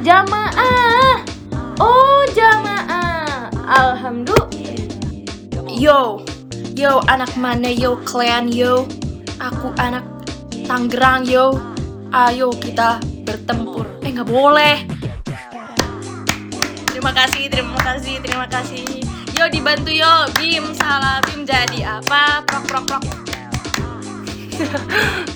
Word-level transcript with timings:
Jamaah. 0.00 1.20
Oh, 1.76 2.24
jamaah. 2.32 3.52
Alhamdulillah. 3.60 5.68
Yo. 5.76 6.24
Yo, 6.72 7.04
anak 7.04 7.36
mana 7.36 7.68
yo 7.68 8.00
kalian 8.00 8.48
yo? 8.48 8.88
Aku 9.36 9.76
anak 9.76 10.08
Tangerang 10.64 11.28
yo. 11.28 11.60
Ayo 12.16 12.48
kita 12.56 12.96
bertempur. 13.28 13.84
Eh 14.00 14.08
nggak 14.08 14.32
boleh. 14.32 14.88
Terima 16.88 17.12
kasih, 17.12 17.52
terima 17.52 17.76
kasih, 17.76 18.24
terima 18.24 18.48
kasih. 18.48 19.04
Yo 19.36 19.52
dibantu 19.52 19.92
yo, 19.92 20.32
Bim 20.32 20.72
salah 20.72 21.20
Bim 21.28 21.44
jadi 21.44 22.00
apa? 22.00 22.40
Prok 22.48 22.64
prok 22.64 22.84
prok. 22.88 23.21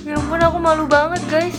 Ya 0.06 0.14
ampun 0.14 0.38
aku 0.38 0.58
malu 0.62 0.84
banget 0.86 1.22
guys. 1.26 1.58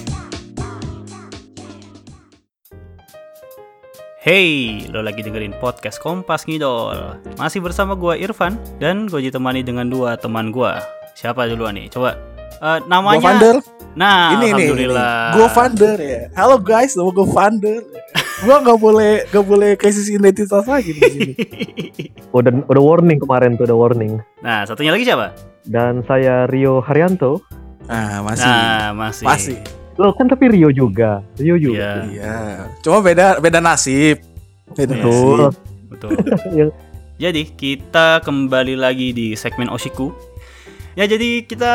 Hey, 4.24 4.84
lo 4.92 5.00
lagi 5.04 5.24
dengerin 5.24 5.56
podcast 5.60 6.04
Kompas 6.04 6.48
Ngidol. 6.48 7.20
Masih 7.40 7.64
bersama 7.64 7.96
gua 7.96 8.20
Irfan 8.20 8.60
dan 8.80 9.08
gue 9.08 9.24
ditemani 9.24 9.64
dengan 9.64 9.88
dua 9.88 10.20
teman 10.20 10.52
gua. 10.52 10.84
Siapa 11.16 11.48
duluan 11.48 11.80
nih? 11.80 11.88
Coba 11.88 12.16
eh, 12.60 12.80
namanya. 12.92 13.20
Gue 13.20 13.28
Vander. 13.28 13.56
Nah, 13.98 14.36
ini 14.36 14.52
nih. 14.52 14.52
alhamdulillah. 14.52 15.16
Gue 15.36 15.48
Vander 15.52 15.98
ya. 16.00 16.22
Halo 16.36 16.56
guys, 16.60 16.96
nama 17.00 17.12
gue 17.12 17.28
Vander. 17.28 17.82
gue 18.38 18.54
nggak 18.54 18.80
boleh 18.80 19.26
nggak 19.34 19.46
boleh 19.48 19.70
krisis 19.80 20.08
identitas 20.14 20.68
lagi 20.68 20.94
di 20.94 21.02
sini. 21.04 21.34
udah 22.38 22.52
udah 22.68 22.84
warning 22.84 23.18
kemarin 23.18 23.58
tuh 23.58 23.66
udah 23.66 23.78
warning 23.80 24.20
Nah, 24.44 24.62
satunya 24.68 24.94
lagi 24.94 25.08
siapa? 25.08 25.58
dan 25.68 26.02
saya 26.08 26.48
Rio 26.48 26.80
Haryanto 26.80 27.44
Nah 27.88 28.22
masih 28.22 28.46
Nah, 28.46 28.88
masih. 28.94 29.26
masih. 29.26 29.58
lo 29.96 30.14
kan 30.14 30.26
tapi 30.26 30.46
Rio 30.48 30.70
juga 30.70 31.26
Rio 31.36 31.58
juga 31.58 32.06
Iya, 32.06 32.14
Iya. 32.14 32.38
Cuma 32.80 33.02
beda 33.02 33.38
beda 33.38 33.58
nasib. 33.58 34.22
Beda 34.70 34.94
Iya 34.94 35.02
Betul. 35.02 35.38
nasib. 35.42 35.54
betul. 35.88 36.10
Yang- 36.60 36.76
Jadi, 37.18 37.50
kita 37.50 38.22
kembali 38.22 38.78
lagi 38.78 39.10
di 39.10 39.34
segmen 39.34 39.68
Oshiku. 39.68 40.14
Ya, 40.94 41.06
jadi 41.06 41.42
kita 41.42 41.74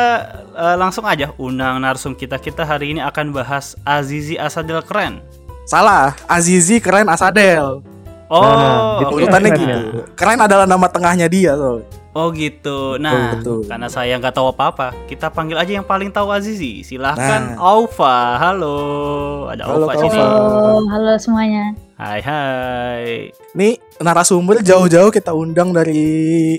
eh, 0.49 0.75
langsung 0.77 1.03
aja 1.03 1.35
undang 1.35 1.79
narsum 1.79 2.13
kita. 2.13 2.37
Kita 2.37 2.63
hari 2.63 2.91
ini 2.91 2.99
akan 2.99 3.31
bahas 3.31 3.75
Azizi 3.81 4.35
Asadel 4.35 4.79
keren. 4.81 5.19
Salah. 5.63 6.15
Azizi 6.25 6.79
keren 6.79 7.07
Asadel. 7.07 7.83
Oh, 8.27 8.39
Nah, 8.39 8.71
oke. 8.95 8.99
gitu. 9.01 9.13
Urutannya 9.17 9.49
keren 9.49 9.59
gitu. 9.59 9.79
ya. 9.99 10.03
Keren 10.15 10.39
adalah 10.39 10.63
nama 10.63 10.87
tengahnya 10.87 11.27
dia 11.27 11.51
tuh. 11.53 11.83
Oh 12.13 12.29
gitu. 12.29 13.01
Nah, 13.01 13.33
Betul. 13.41 13.65
karena 13.65 13.89
saya 13.89 14.13
nggak 14.21 14.37
tahu 14.37 14.53
apa-apa, 14.53 14.93
kita 15.09 15.33
panggil 15.33 15.57
aja 15.57 15.81
yang 15.81 15.85
paling 15.85 16.13
tahu 16.13 16.29
Azizi. 16.29 16.85
Silahkan, 16.85 17.57
Nah. 17.57 17.73
Aufa. 17.73 18.37
Halo, 18.37 18.77
ada 19.49 19.65
Halo, 19.65 19.89
Aufa 19.89 19.97
sini. 19.97 20.21
Halo, 20.21 20.85
halo 20.93 21.13
semuanya. 21.17 21.73
Hai 21.97 22.21
hai. 22.21 23.33
Nih 23.57 23.81
narasumber 23.97 24.61
jauh-jauh 24.61 25.09
kita 25.09 25.33
undang 25.33 25.73
dari 25.73 25.97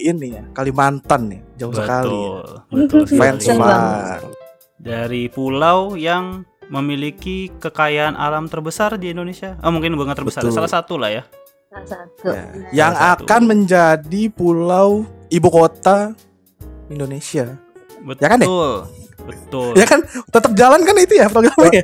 ini 0.00 0.34
ya 0.34 0.42
Kalimantan 0.50 1.30
nih 1.30 1.40
jauh 1.54 1.70
sekali. 1.70 2.10
Betul, 2.10 3.04
betul 3.06 3.14
Fans. 3.14 3.46
Dari 4.74 5.30
pulau 5.30 5.94
yang 5.94 6.42
memiliki 6.66 7.52
kekayaan 7.62 8.18
alam 8.18 8.50
terbesar 8.50 8.98
di 8.98 9.14
Indonesia. 9.14 9.54
Oh 9.62 9.70
mungkin 9.70 9.94
bukan 9.94 10.18
terbesar, 10.18 10.42
Betul. 10.42 10.56
salah 10.58 10.70
satu 10.72 10.98
lah 10.98 11.12
ya. 11.12 11.22
Salah 11.74 11.88
satu. 11.90 12.28
Ya, 12.30 12.44
yang 12.70 12.92
Salah 12.94 13.18
satu. 13.18 13.22
akan 13.26 13.40
menjadi 13.50 14.22
pulau 14.30 14.88
ibu 15.26 15.48
kota 15.50 16.14
Indonesia. 16.86 17.58
Betul. 18.06 18.22
Ya 18.22 18.28
kan, 18.30 18.38
ya? 18.38 18.48
Betul. 19.24 19.68
Ya 19.74 19.86
kan 19.88 20.00
tetap 20.06 20.52
jalan 20.54 20.80
kan 20.86 20.94
itu 21.00 21.14
ya 21.18 21.26
programnya. 21.26 21.82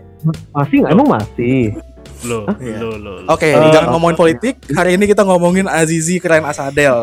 masih 0.55 0.77
nggak 0.85 0.93
emang 0.95 1.09
masih 1.11 1.75
Loh, 2.21 2.45
Iya. 2.61 2.77
loh, 2.85 3.01
loh, 3.01 3.17
loh. 3.25 3.33
Oke, 3.33 3.49
Eh, 3.49 3.73
jangan 3.73 3.97
ngomongin 3.97 4.13
politik. 4.21 4.61
Hari 4.77 5.01
ini 5.01 5.09
kita 5.09 5.25
ngomongin 5.25 5.65
Azizi 5.65 6.21
keren 6.21 6.45
Asadel. 6.45 7.01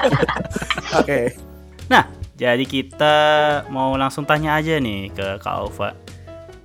Oke. 1.02 1.34
Jadi 2.42 2.66
kita 2.66 3.14
mau 3.70 3.94
langsung 3.94 4.26
tanya 4.26 4.58
aja 4.58 4.82
nih 4.82 5.14
ke 5.14 5.38
Kak 5.38 5.54
Alfa. 5.62 5.94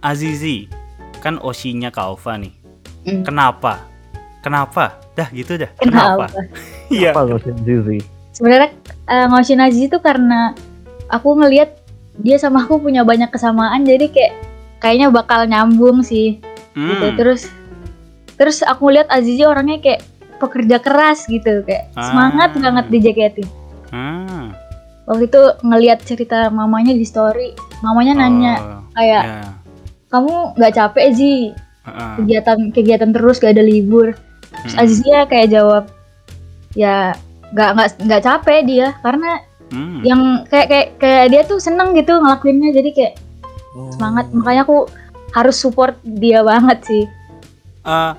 Azizi, 0.01 0.65
kan 1.21 1.37
Oshinya 1.37 1.93
Kak 1.93 2.17
Alfa 2.17 2.33
nih. 2.33 2.49
Hmm. 3.05 3.21
Kenapa? 3.21 3.85
Kenapa? 4.39 5.01
Dah 5.13 5.27
gitu 5.29 5.57
dah. 5.57 5.71
Kenapa? 5.77 6.29
Iya. 6.87 7.11
apa 7.11 7.27
Zizi 7.67 7.99
Sebenarnya 8.31 8.71
uh, 9.05 9.27
ngoshin 9.27 9.59
Aziz 9.59 9.91
itu 9.91 9.99
karena 9.99 10.55
aku 11.11 11.35
ngelihat 11.35 11.75
dia 12.17 12.39
sama 12.39 12.63
aku 12.63 12.79
punya 12.79 13.03
banyak 13.03 13.27
kesamaan 13.27 13.83
jadi 13.83 14.07
kayak 14.07 14.33
kayaknya 14.79 15.11
bakal 15.11 15.43
nyambung 15.43 15.99
sih 15.99 16.39
gitu. 16.71 17.05
Hmm. 17.05 17.17
Terus 17.17 17.49
terus 18.37 18.61
aku 18.61 18.87
lihat 18.87 19.09
Azizi 19.09 19.43
orangnya 19.43 19.81
kayak 19.81 20.05
pekerja 20.37 20.77
keras 20.79 21.25
gitu 21.25 21.65
kayak 21.65 21.89
Ah. 21.91 22.07
semangat 22.07 22.53
banget 22.55 22.85
di 22.87 22.97
JKT. 23.01 23.37
Hmm. 23.91 24.53
Waktu 25.03 25.27
itu 25.27 25.41
ngelihat 25.63 25.99
cerita 26.03 26.47
mamanya 26.47 26.91
di 26.91 27.03
story, 27.03 27.51
mamanya 27.79 28.13
nanya 28.17 28.53
Oh, 28.59 28.79
kayak 28.93 29.23
ya. 29.23 29.41
kamu 30.07 30.33
nggak 30.55 30.73
capek 30.73 31.07
sih 31.11 31.37
Kegiatan 32.19 32.59
kegiatan 32.71 33.09
terus 33.11 33.39
gak 33.39 33.55
ada 33.55 33.63
libur 33.63 34.13
Terus 34.47 34.73
Hmm. 34.73 34.81
Azizia 34.83 35.19
kayak 35.25 35.47
jawab 35.51 35.83
ya 36.73 37.13
nggak 37.51 37.69
nggak 37.73 37.89
nggak 38.03 38.21
capek 38.23 38.59
dia 38.63 38.87
karena 38.99 39.39
Hmm. 39.67 39.99
yang 39.99 40.21
kayak 40.47 40.67
kayak 40.67 40.87
kayak 40.95 41.25
dia 41.27 41.41
tuh 41.43 41.59
seneng 41.59 41.91
gitu 41.91 42.15
ngelakuinnya 42.15 42.71
jadi 42.71 42.89
kayak 42.91 43.13
semangat 43.91 44.31
makanya 44.31 44.63
aku 44.63 44.87
harus 45.31 45.55
support 45.55 45.99
dia 46.01 46.39
banget 46.41 46.79
sih 46.83 47.03
Eh, 47.83 48.11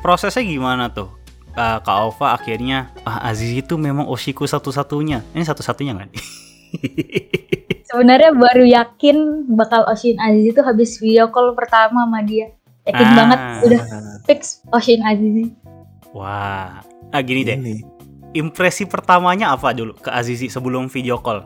prosesnya 0.00 0.40
gimana 0.40 0.88
tuh? 0.88 1.08
Eh, 1.52 1.78
Kak 1.80 1.96
Alfa 1.96 2.32
akhirnya 2.32 2.88
ah 3.02 3.28
Aziz 3.28 3.52
itu 3.52 3.76
memang 3.76 4.08
Oshiku 4.08 4.44
satu-satunya. 4.44 5.20
Ini 5.32 5.44
satu-satunya 5.44 5.92
kan? 5.92 6.08
sebenarnya 7.88 8.32
baru 8.32 8.64
yakin 8.64 9.16
bakal 9.52 9.84
Oshin 9.84 10.16
Aziz 10.16 10.52
itu 10.52 10.60
habis 10.64 10.96
video 10.96 11.28
call 11.28 11.52
pertama 11.52 12.08
sama 12.08 12.24
dia 12.24 12.52
yakin 12.84 13.04
Ah. 13.04 13.14
banget 13.14 13.38
udah 13.62 13.80
Nah, 13.84 14.16
fix 14.24 14.40
Oshin 14.68 15.00
Aziz 15.00 15.50
Wah. 16.10 16.82
Ah 17.08 17.20
gini 17.20 17.42
deh. 17.42 17.54
ini. 17.54 17.80
Impresi 18.32 18.84
pertamanya 18.84 19.50
apa 19.50 19.70
dulu 19.70 19.92
ke 19.94 20.08
Azizi 20.08 20.48
sebelum 20.48 20.86
video 20.86 21.16
call? 21.16 21.44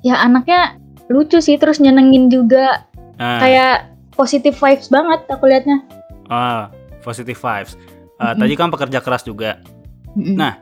ya 0.00 0.16
anaknya 0.16 0.78
lucu 1.06 1.38
sih 1.38 1.56
terus 1.56 1.76
nyenengin 1.76 2.28
juga 2.28 2.86
Ah, 3.16 3.40
kayak 3.40 3.76
positive 4.12 4.54
vibes 4.54 4.86
banget 4.86 5.24
aku 5.26 5.44
liatnya 5.44 5.82
ah, 6.26 6.68
positive 7.00 7.34
vibes. 7.34 7.74
Eh, 7.74 8.22
Mm-mm. 8.22 8.38
Tadi 8.38 8.54
kan 8.54 8.68
pekerja 8.68 8.98
keras 8.98 9.22
juga. 9.22 9.58
Mm-mm. 10.12 10.34
Nah, 10.34 10.54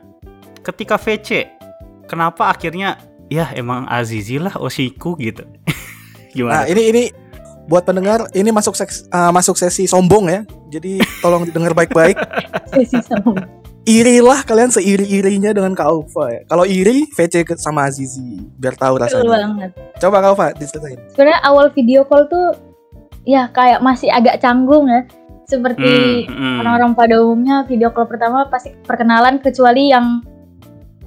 Ketika 0.57 0.97
VC, 0.97 1.45
kenapa 2.03 2.49
akhirnya 2.49 2.97
ya 3.27 3.51
emang 3.51 3.85
Azizi 3.85 4.37
lah 4.37 4.55
Oshiku 4.55 5.13
gitu? 5.15 5.45
Nah, 6.33 6.33
Gimana? 6.33 6.67
ini 6.67 6.81
ini 6.85 7.03
buat 7.65 7.81
pendengar 7.81 8.29
ini 8.31 8.53
masuk 8.53 8.77
seks, 8.77 9.05
eh, 9.05 9.31
masuk 9.33 9.57
sesi 9.57 9.85
sombong 9.85 10.29
ya. 10.29 10.41
Jadi 10.69 11.01
tolong 11.21 11.45
didengar 11.45 11.73
baik-baik. 11.73 12.17
Sesi 12.75 12.99
sama 13.01 13.33
Irilah 13.85 14.41
kalian 14.41 14.73
seiri-irinya 14.73 15.53
dengan 15.53 15.77
Kak 15.77 15.85
Aufa 15.85 16.33
ya. 16.33 16.41
Kalau 16.49 16.65
iri, 16.65 17.05
VC 17.13 17.45
sama 17.53 17.85
Azizi 17.85 18.41
biar 18.57 18.73
tahu 18.73 18.97
Betul 18.97 19.21
rasanya. 19.21 19.29
banget. 19.29 19.71
Coba 20.01 20.17
Kak 20.25 20.29
Aufa 20.33 20.45
diceritain. 20.57 20.97
Sebenarnya 21.13 21.39
awal 21.45 21.69
video 21.69 22.01
call 22.01 22.25
tuh 22.25 22.57
ya 23.29 23.45
kayak 23.53 23.85
masih 23.85 24.09
agak 24.09 24.41
canggung 24.41 24.89
ya. 24.89 25.05
Seperti 25.45 26.25
Hmm, 26.25 26.33
hmm. 26.33 26.57
orang-orang 26.65 26.91
pada 26.97 27.15
umumnya 27.21 27.61
video 27.69 27.93
call 27.93 28.09
pertama 28.09 28.49
pasti 28.49 28.73
perkenalan 28.89 29.37
kecuali 29.37 29.93
yang 29.93 30.25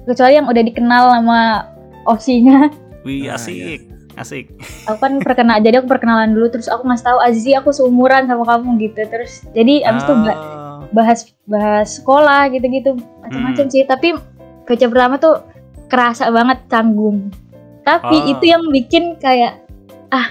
kecuali 0.07 0.39
yang 0.39 0.47
udah 0.47 0.63
dikenal 0.63 1.03
sama 1.19 1.39
Oshinya. 2.07 2.71
Wih 3.03 3.27
Nah, 3.27 3.35
asik, 3.35 3.91
asik. 4.19 4.51
Aku 4.85 4.99
kan 4.99 5.17
perkenal 5.17 5.57
jadi 5.57 5.79
aku 5.79 5.87
perkenalan 5.87 6.31
dulu 6.31 6.47
terus 6.49 6.67
aku 6.67 6.83
ngasih 6.83 7.05
tahu 7.05 7.17
Azizi 7.19 7.51
aku 7.53 7.71
seumuran 7.71 8.27
sama 8.27 8.43
kamu 8.43 8.75
gitu. 8.79 9.01
Terus 9.01 9.47
jadi 9.49 9.85
abis 9.85 10.03
itu 10.03 10.13
Ah, 10.13 10.83
bahas 10.89 11.19
bahas 11.43 11.87
sekolah 11.95 12.49
gitu-gitu 12.49 12.93
macam-macam 13.19 13.65
Hmm. 13.65 13.71
sih. 13.71 13.83
Tapi 13.83 14.07
VC 14.65 14.85
pertama 14.85 15.15
tuh 15.15 15.41
kerasa 15.87 16.27
banget 16.29 16.67
canggung. 16.67 17.31
Tapi 17.81 18.15
Ah. 18.19 18.29
itu 18.29 18.43
yang 18.43 18.61
bikin 18.67 19.15
kayak 19.15 19.63
ah 20.09 20.27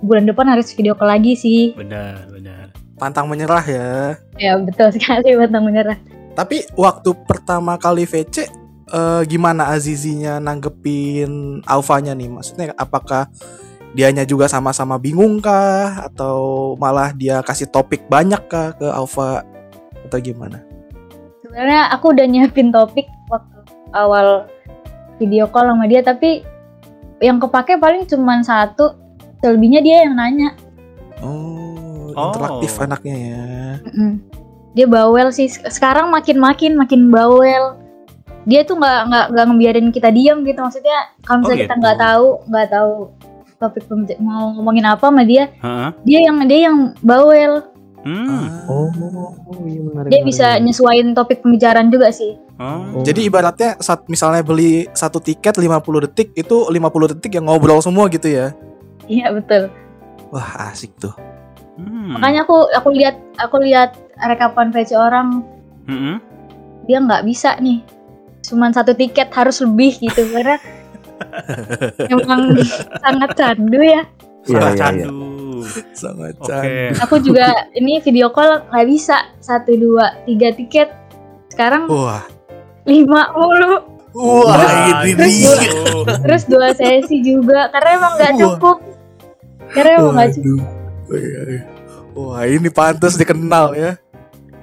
bulan 0.00 0.24
depan 0.24 0.48
harus 0.48 0.68
video 0.70 0.92
call 0.92 1.08
lagi 1.08 1.32
sih. 1.32 1.72
benar, 1.72 2.28
benar. 2.28 2.68
Pantang 2.96 3.24
menyerah 3.26 3.62
ya. 3.62 3.88
Ya 4.36 4.56
betul 4.56 4.92
sekali 4.94 5.32
bantang 5.32 5.64
menyerah. 5.64 5.96
Tapi 6.30 6.68
waktu 6.74 7.10
pertama 7.24 7.76
kali 7.76 8.04
VC 8.04 8.48
eh, 8.90 9.22
gimana 9.24 9.68
Azizinya 9.68 10.38
nanggepin 10.38 11.62
Alfanya 11.64 12.12
nih? 12.12 12.28
Maksudnya 12.28 12.74
apakah 12.74 13.30
dianya 13.90 14.22
juga 14.22 14.46
sama-sama 14.46 14.96
bingung 14.96 15.38
kah 15.38 16.06
atau 16.06 16.38
malah 16.74 17.10
dia 17.10 17.42
kasih 17.42 17.66
topik 17.66 18.06
banyak 18.06 18.38
kah 18.46 18.70
ke 18.72 18.86
Alfa 18.86 19.42
atau 20.04 20.18
gimana? 20.18 20.62
Sebenarnya 21.42 21.90
aku 21.90 22.14
udah 22.14 22.26
nyiapin 22.26 22.70
topik 22.70 23.10
waktu 23.26 23.58
awal 23.90 24.46
video 25.18 25.46
call 25.46 25.66
sama 25.66 25.84
dia 25.84 26.00
tapi 26.00 26.46
yang 27.18 27.36
kepake 27.36 27.76
paling 27.76 28.06
cuman 28.06 28.40
satu 28.40 28.94
selebihnya 29.38 29.80
dia 29.80 30.06
yang 30.06 30.14
nanya 30.14 30.54
Oh, 31.20 32.10
Oh. 32.10 32.30
interaktif 32.30 32.74
anaknya 32.76 33.14
ya. 33.14 33.44
Mm-mm. 33.84 34.12
dia 34.70 34.86
bawel 34.86 35.28
sih 35.28 35.46
Sek- 35.46 35.66
sekarang 35.68 36.08
makin 36.08 36.38
makin 36.38 36.72
makin 36.74 37.10
bawel 37.10 37.74
dia 38.42 38.60
tuh 38.62 38.74
nggak 38.74 39.00
nggak 39.06 39.24
nggak 39.30 39.44
ngebiarin 39.46 39.88
kita 39.88 40.08
diam 40.08 40.42
gitu 40.42 40.58
maksudnya 40.58 40.98
kalau 41.20 41.44
misalnya 41.44 41.56
Oh, 41.56 41.62
kita 41.62 41.70
gitu. 41.70 41.82
nggak 41.82 41.98
tahu 41.98 42.26
nggak 42.46 42.68
tahu 42.70 42.92
topik 43.56 43.84
mau 44.18 44.44
ngomongin 44.54 44.86
apa 44.86 45.04
sama 45.04 45.22
dia 45.22 45.52
Heeh. 45.54 45.88
dia 46.02 46.18
yang 46.24 46.36
dia 46.44 46.60
yang 46.66 46.76
bawel 47.00 47.68
Hmm. 48.00 48.64
Oh, 48.64 48.88
iya 49.60 49.76
menarik. 49.84 50.08
dia 50.08 50.16
menarik, 50.16 50.24
bisa 50.24 50.46
menarik. 50.50 50.64
nyesuaiin 50.64 51.08
topik 51.12 51.38
pembicaraan 51.40 51.88
juga 51.88 52.08
sih 52.08 52.32
Oh. 52.56 53.00
Jadi 53.00 53.24
ibaratnya 53.24 53.76
saat 53.76 54.04
misalnya 54.04 54.40
beli 54.40 54.84
satu 54.90 55.16
tiket 55.16 55.56
50 55.56 55.80
detik 56.02 56.32
itu 56.32 56.56
50 56.64 56.76
detik 57.10 57.32
yang 57.34 57.44
ngobrol 57.44 57.80
semua 57.80 58.04
gitu 58.06 58.24
ya. 58.26 58.52
iya 59.02 59.28
betul 59.28 59.68
Wah, 60.28 60.68
asik 60.68 60.96
tuh. 60.96 61.12
Hmm. 61.76 62.16
makanya 62.16 62.44
aku 62.44 62.56
aku 62.70 62.88
lihat 62.90 63.16
aku 63.36 63.56
lihat 63.60 63.92
rekapan 64.18 64.68
VC 64.68 64.92
orang 64.92 65.44
Mm-mm. 65.84 66.20
dia 66.84 67.00
nggak 67.00 67.24
bisa 67.24 67.52
nih 67.58 67.80
cuman 68.50 68.74
satu 68.74 68.92
tiket 68.92 69.30
harus 69.30 69.62
lebih 69.62 69.94
gitu 69.96 70.26
karena 70.28 70.58
emang 72.12 72.58
sangat 72.98 73.30
candu 73.34 73.80
ya 73.80 74.02
Iya, 74.40 74.56
Sangat 74.56 74.72
iya, 74.72 74.72
iya. 74.72 74.80
candu. 74.80 75.20
Sangat 75.92 76.34
Oke. 76.34 76.48
candu. 76.48 76.96
aku 76.98 77.16
juga 77.20 77.46
ini 77.72 78.00
video 78.00 78.32
call 78.32 78.64
nggak 78.66 78.86
bisa 78.88 79.16
satu 79.38 79.76
dua 79.76 80.16
tiga 80.24 80.48
tiket 80.50 80.88
sekarang 81.52 81.84
Wah. 81.86 82.24
lima 82.82 83.28
mulu 83.36 83.84
Wah, 84.10 84.58
ini 85.06 85.12
dia. 85.14 85.54
Waduh. 85.54 86.02
terus 86.24 86.42
dua 86.48 86.74
sesi 86.74 87.22
juga 87.22 87.70
karena 87.70 87.90
emang 87.94 88.12
nggak 88.18 88.34
cukup 88.40 88.76
karena 89.70 89.90
emang 90.02 90.14
nggak 90.18 90.30
cukup. 90.34 90.66
Oh, 91.06 91.14
iya, 91.14 91.40
iya. 91.46 91.62
Wah, 92.10 92.42
ini 92.42 92.68
pantas 92.70 93.14
dikenal 93.14 93.70
ya. 93.78 93.92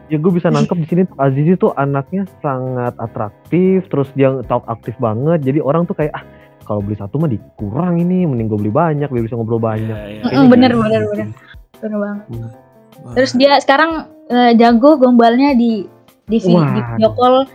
Ya 0.08 0.16
gue 0.16 0.32
bisa 0.32 0.48
nangkep 0.48 0.78
di 0.78 0.88
sini 0.88 1.02
tuh 1.04 1.18
Azizi 1.18 1.54
tuh 1.54 1.72
anaknya 1.74 2.24
sangat 2.38 2.96
atraktif, 2.98 3.88
terus 3.88 4.08
dia 4.14 4.40
talk 4.44 4.64
aktif 4.66 4.96
banget. 4.98 5.42
Jadi 5.42 5.60
orang 5.60 5.84
tuh 5.84 5.94
kayak 5.94 6.12
ah 6.12 6.24
kalau 6.62 6.80
beli 6.80 6.96
satu 6.96 7.16
mah 7.18 7.28
dikurang 7.28 7.98
ini, 7.98 8.24
mending 8.24 8.48
gue 8.48 8.56
beli 8.58 8.72
banyak 8.72 9.06
biar 9.06 9.22
bisa 9.22 9.36
ngobrol 9.36 9.58
banyak. 9.58 9.84
Iya, 9.90 10.08
iya. 10.10 10.22
Mm-mm, 10.22 10.24
Kayaknya 10.24 10.48
bener 10.50 10.70
gitu. 10.70 10.82
bener 10.82 11.02
bener 11.06 11.28
bener 11.78 11.98
banget 12.00 12.20
Wah. 12.98 13.14
terus 13.14 13.32
dia 13.32 13.52
sekarang 13.58 13.92
eh, 14.26 14.52
jago 14.56 14.98
gombalnya 14.98 15.54
di 15.54 15.86
di, 16.26 16.38
Wah. 16.48 16.66
di 16.68 16.82
video 16.82 17.14
call 17.14 17.46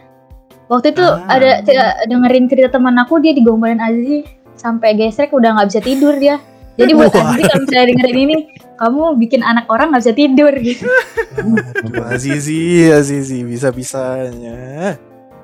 waktu 0.68 0.86
itu 0.90 1.02
Ah. 1.02 1.26
ada 1.28 1.58
ada- 1.60 1.96
dengerin 2.06 2.46
cerita 2.46 2.70
teman 2.70 2.94
aku 2.96 3.18
dia 3.18 3.32
digombalin 3.32 3.76
Azizi 3.76 4.22
sampai 4.54 4.94
gesrek 4.94 5.32
udah 5.32 5.58
nggak 5.58 5.68
bisa 5.68 5.80
tidur 5.80 6.14
dia 6.14 6.38
jadi 6.72 6.94
buat. 6.94 7.10
Azizi 7.10 7.42
kalau 7.42 7.60
misalnya 7.60 7.86
dengerin 7.90 8.18
ini 8.22 8.36
kamu 8.72 9.02
bikin 9.18 9.42
anak 9.42 9.66
orang 9.66 9.90
nggak 9.90 10.02
bisa 10.02 10.14
tidur 10.14 10.52
gitu 10.54 10.86
Azizi, 11.94 12.60
Azizi 12.88 13.42
bisa-bisanya. 13.42 14.96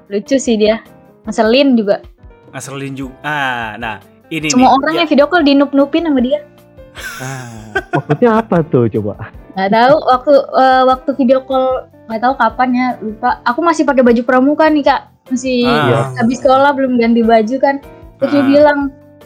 lucu 0.09 0.37
sih 0.37 0.57
dia 0.57 0.81
ngeselin 1.23 1.77
juga 1.77 2.01
Ngeselin 2.49 2.93
juga. 2.93 3.13
Ah, 3.21 3.77
nah 3.77 3.97
ini 4.27 4.49
semua 4.49 4.73
nih. 4.73 4.77
orang 4.79 4.93
Ya, 4.93 4.99
yang 4.99 5.09
video 5.11 5.27
call 5.27 5.45
dinup-nupin 5.45 6.03
sama 6.03 6.21
dia 6.21 6.41
Ah, 7.21 7.77
Maksudnya 7.93 8.31
apa 8.35 8.57
tuh 8.63 8.89
coba? 8.91 9.29
nggak 9.53 9.71
tahu 9.71 9.95
waktu 10.07 10.33
eh, 10.55 10.83
waktu 10.85 11.11
video 11.15 11.39
call 11.43 11.67
nggak 12.07 12.21
tahu 12.21 12.35
kapan 12.37 12.69
ya 12.73 12.87
lupa 12.99 13.31
aku 13.43 13.61
masih 13.61 13.83
pakai 13.83 14.01
baju 14.01 14.23
pramuka 14.23 14.65
nih 14.67 14.81
kak 14.83 15.01
masih 15.29 15.67
Ah. 15.67 16.09
habis 16.15 16.39
sekolah 16.39 16.71
belum 16.73 16.97
ganti 16.97 17.21
baju 17.21 17.57
kan 17.59 17.83
terus 18.17 18.31
dia 18.31 18.41
Ah. 18.41 18.47
bilang 18.47 18.79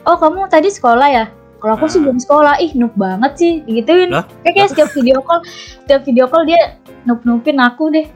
oh 0.02 0.16
kamu 0.16 0.48
tadi 0.48 0.66
sekolah 0.66 1.06
ya 1.06 1.24
kalau 1.62 1.79
aku 1.79 1.87
sih 1.87 1.97
Ah. 1.97 2.05
belum 2.05 2.19
sekolah 2.19 2.55
ih 2.59 2.75
noob 2.75 2.93
banget 2.93 3.32
sih 3.38 3.53
digituin 3.62 4.11
Lah? 4.11 4.26
kayak, 4.43 4.53
kayak 4.53 4.69
setiap 4.69 4.91
video 4.93 5.23
call 5.23 5.41
setiap 5.87 6.03
video 6.03 6.26
call 6.26 6.43
dia 6.43 6.75
noob 7.05 7.23
noobin 7.23 7.56
aku 7.56 7.88
deh 7.88 8.06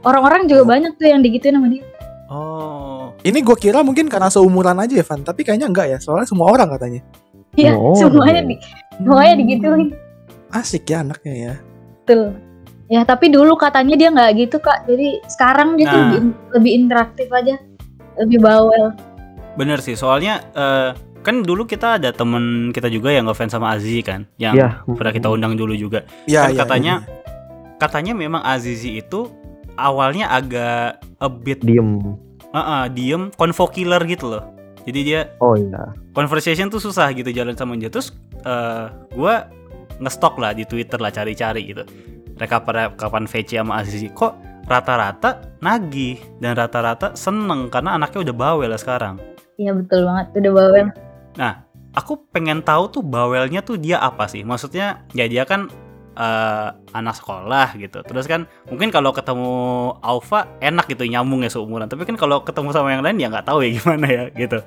orang-orang 0.00 0.46
juga 0.46 0.62
banyak 0.64 0.94
tuh 0.94 1.06
yang 1.06 1.20
digituin 1.20 1.54
sama 1.54 1.66
dia 1.66 1.82
Oh. 2.26 3.12
ini 3.20 3.44
gue 3.44 3.52
kira 3.54 3.84
mungkin 3.84 4.08
karena 4.08 4.32
seumuran 4.32 4.80
aja 4.80 4.96
ya, 4.96 5.04
Van. 5.04 5.20
Tapi 5.20 5.44
kayaknya 5.44 5.68
enggak 5.68 5.84
ya. 5.84 5.98
Soalnya 6.00 6.24
semua 6.24 6.48
orang 6.48 6.64
katanya. 6.72 7.04
iya 7.52 7.76
Oh, 7.76 7.92
semuanya 7.92 8.40
iya. 8.40 8.48
di, 8.48 8.56
semuanya 8.96 9.34
digituin 9.36 9.92
Asik 10.48 10.88
ya 10.88 11.04
anaknya 11.04 11.34
ya. 11.36 11.54
Betul. 12.00 12.32
Ya 12.88 13.04
tapi 13.04 13.28
dulu 13.28 13.52
katanya 13.54 14.00
dia 14.00 14.08
nggak 14.08 14.30
gitu 14.38 14.56
kak. 14.58 14.88
Jadi 14.88 15.20
sekarang 15.28 15.76
dia 15.76 15.86
tuh 15.86 15.92
Nah. 15.92 16.04
lebih, 16.08 16.20
lebih 16.56 16.72
interaktif 16.72 17.28
aja, 17.28 17.60
lebih 18.16 18.38
bawel. 18.40 18.96
Bener 19.54 19.78
sih, 19.78 19.92
soalnya 19.92 20.40
eh, 20.52 20.96
kan 21.22 21.40
dulu 21.40 21.64
kita 21.64 21.96
ada 21.96 22.10
temen 22.10 22.70
kita 22.70 22.86
juga 22.86 23.10
yang 23.10 23.24
ngefans 23.24 23.50
sama 23.50 23.70
Azizi 23.70 24.02
kan, 24.02 24.26
yang 24.36 24.54
Iya. 24.54 24.68
pernah 24.84 25.10
kita 25.10 25.26
undang 25.26 25.54
dulu 25.54 25.72
juga. 25.72 26.02
Ya, 26.26 26.46
Kan 26.46 26.50
ya, 26.52 26.58
katanya 26.58 26.94
ya. 26.98 27.08
katanya 27.78 28.12
memang 28.12 28.42
Azizi 28.42 28.98
itu 28.98 29.30
awalnya 29.74 30.28
agak 30.28 30.98
a 31.16 31.28
bit 31.30 31.62
diem. 31.62 32.18
eh, 32.44 32.58
eh, 32.58 32.84
diem, 32.90 33.30
convo 33.32 33.64
killer 33.66 34.02
gitu 34.04 34.28
loh. 34.28 34.44
Jadi 34.82 35.00
dia 35.00 35.30
Oh 35.38 35.54
iya. 35.54 35.94
conversation 36.10 36.66
tuh 36.66 36.78
susah 36.78 37.06
gitu 37.14 37.30
jalan 37.30 37.54
sama 37.54 37.78
dia. 37.78 37.86
Terus 37.86 38.10
eh 38.42 38.84
gua 39.14 39.46
ngestok 39.96 40.36
lah 40.36 40.50
di 40.50 40.66
Twitter 40.66 40.98
lah 40.98 41.08
cari-cari 41.08 41.62
gitu. 41.64 41.86
Rekapan 42.34 43.24
VC 43.24 43.62
sama 43.62 43.78
Azizi 43.78 44.10
kok 44.10 44.34
rata-rata 44.66 45.38
nagih 45.58 46.18
dan 46.38 46.54
rata-rata 46.54 47.14
seneng 47.14 47.66
karena 47.68 47.94
anaknya 47.94 48.30
udah 48.30 48.34
bawel 48.34 48.68
lah 48.68 48.80
sekarang. 48.80 49.22
Iya 49.54 49.72
betul 49.72 50.02
banget, 50.02 50.26
udah 50.34 50.52
bawel. 50.52 50.86
Aku 51.92 52.24
pengen 52.32 52.64
tahu 52.64 52.88
tuh 52.88 53.02
bawelnya 53.04 53.60
tuh 53.60 53.76
dia 53.76 54.00
apa 54.00 54.28
sih? 54.28 54.44
Maksudnya 54.44 55.04
ya 55.12 55.28
dia 55.28 55.44
kan 55.44 55.68
eh, 56.16 56.68
anak 56.92 57.16
sekolah 57.20 57.76
gitu. 57.76 58.04
Terus 58.04 58.28
kan 58.28 58.48
mungkin 58.68 58.92
kalau 58.92 59.12
ketemu 59.12 59.52
Alfa 60.00 60.48
enak 60.60 60.88
gitu 60.88 61.04
nyambung 61.08 61.44
ya 61.44 61.50
seumuran. 61.52 61.88
Tapi 61.88 62.04
kan 62.04 62.16
kalau 62.16 62.44
ketemu 62.44 62.72
sama 62.72 62.92
yang 62.92 63.04
lain 63.04 63.20
ya 63.20 63.28
nggak 63.32 63.46
tahu 63.48 63.64
ya 63.64 63.72
gimana 63.80 64.06
ya 64.08 64.24
gitu. 64.32 64.60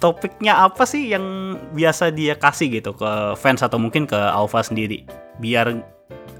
Topiknya 0.00 0.58
apa 0.66 0.82
sih 0.82 1.14
yang 1.14 1.56
biasa 1.76 2.10
dia 2.10 2.34
kasih 2.34 2.82
gitu 2.82 2.90
ke 2.96 3.38
fans 3.38 3.62
atau 3.62 3.78
mungkin 3.78 4.02
ke 4.08 4.18
Alfa 4.18 4.64
sendiri 4.64 5.06
biar 5.38 5.78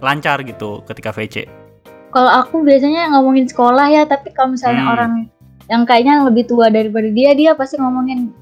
lancar 0.03 0.43
gitu 0.43 0.83
ketika 0.89 1.15
VC. 1.15 1.47
Kalau 2.11 2.29
aku 2.29 2.61
biasanya 2.67 3.09
ngomongin 3.15 3.49
sekolah 3.49 3.89
ya, 3.89 4.03
tapi 4.05 4.35
kalau 4.37 4.53
misalnya 4.53 4.85
Hmm. 4.85 4.93
orang 4.93 5.13
yang 5.71 5.83
kayaknya 5.89 6.27
lebih 6.27 6.45
tua 6.45 6.69
daripada 6.69 7.09
dia, 7.09 7.33
dia 7.33 7.57
pasti 7.57 7.79
ngomongin 7.81 8.35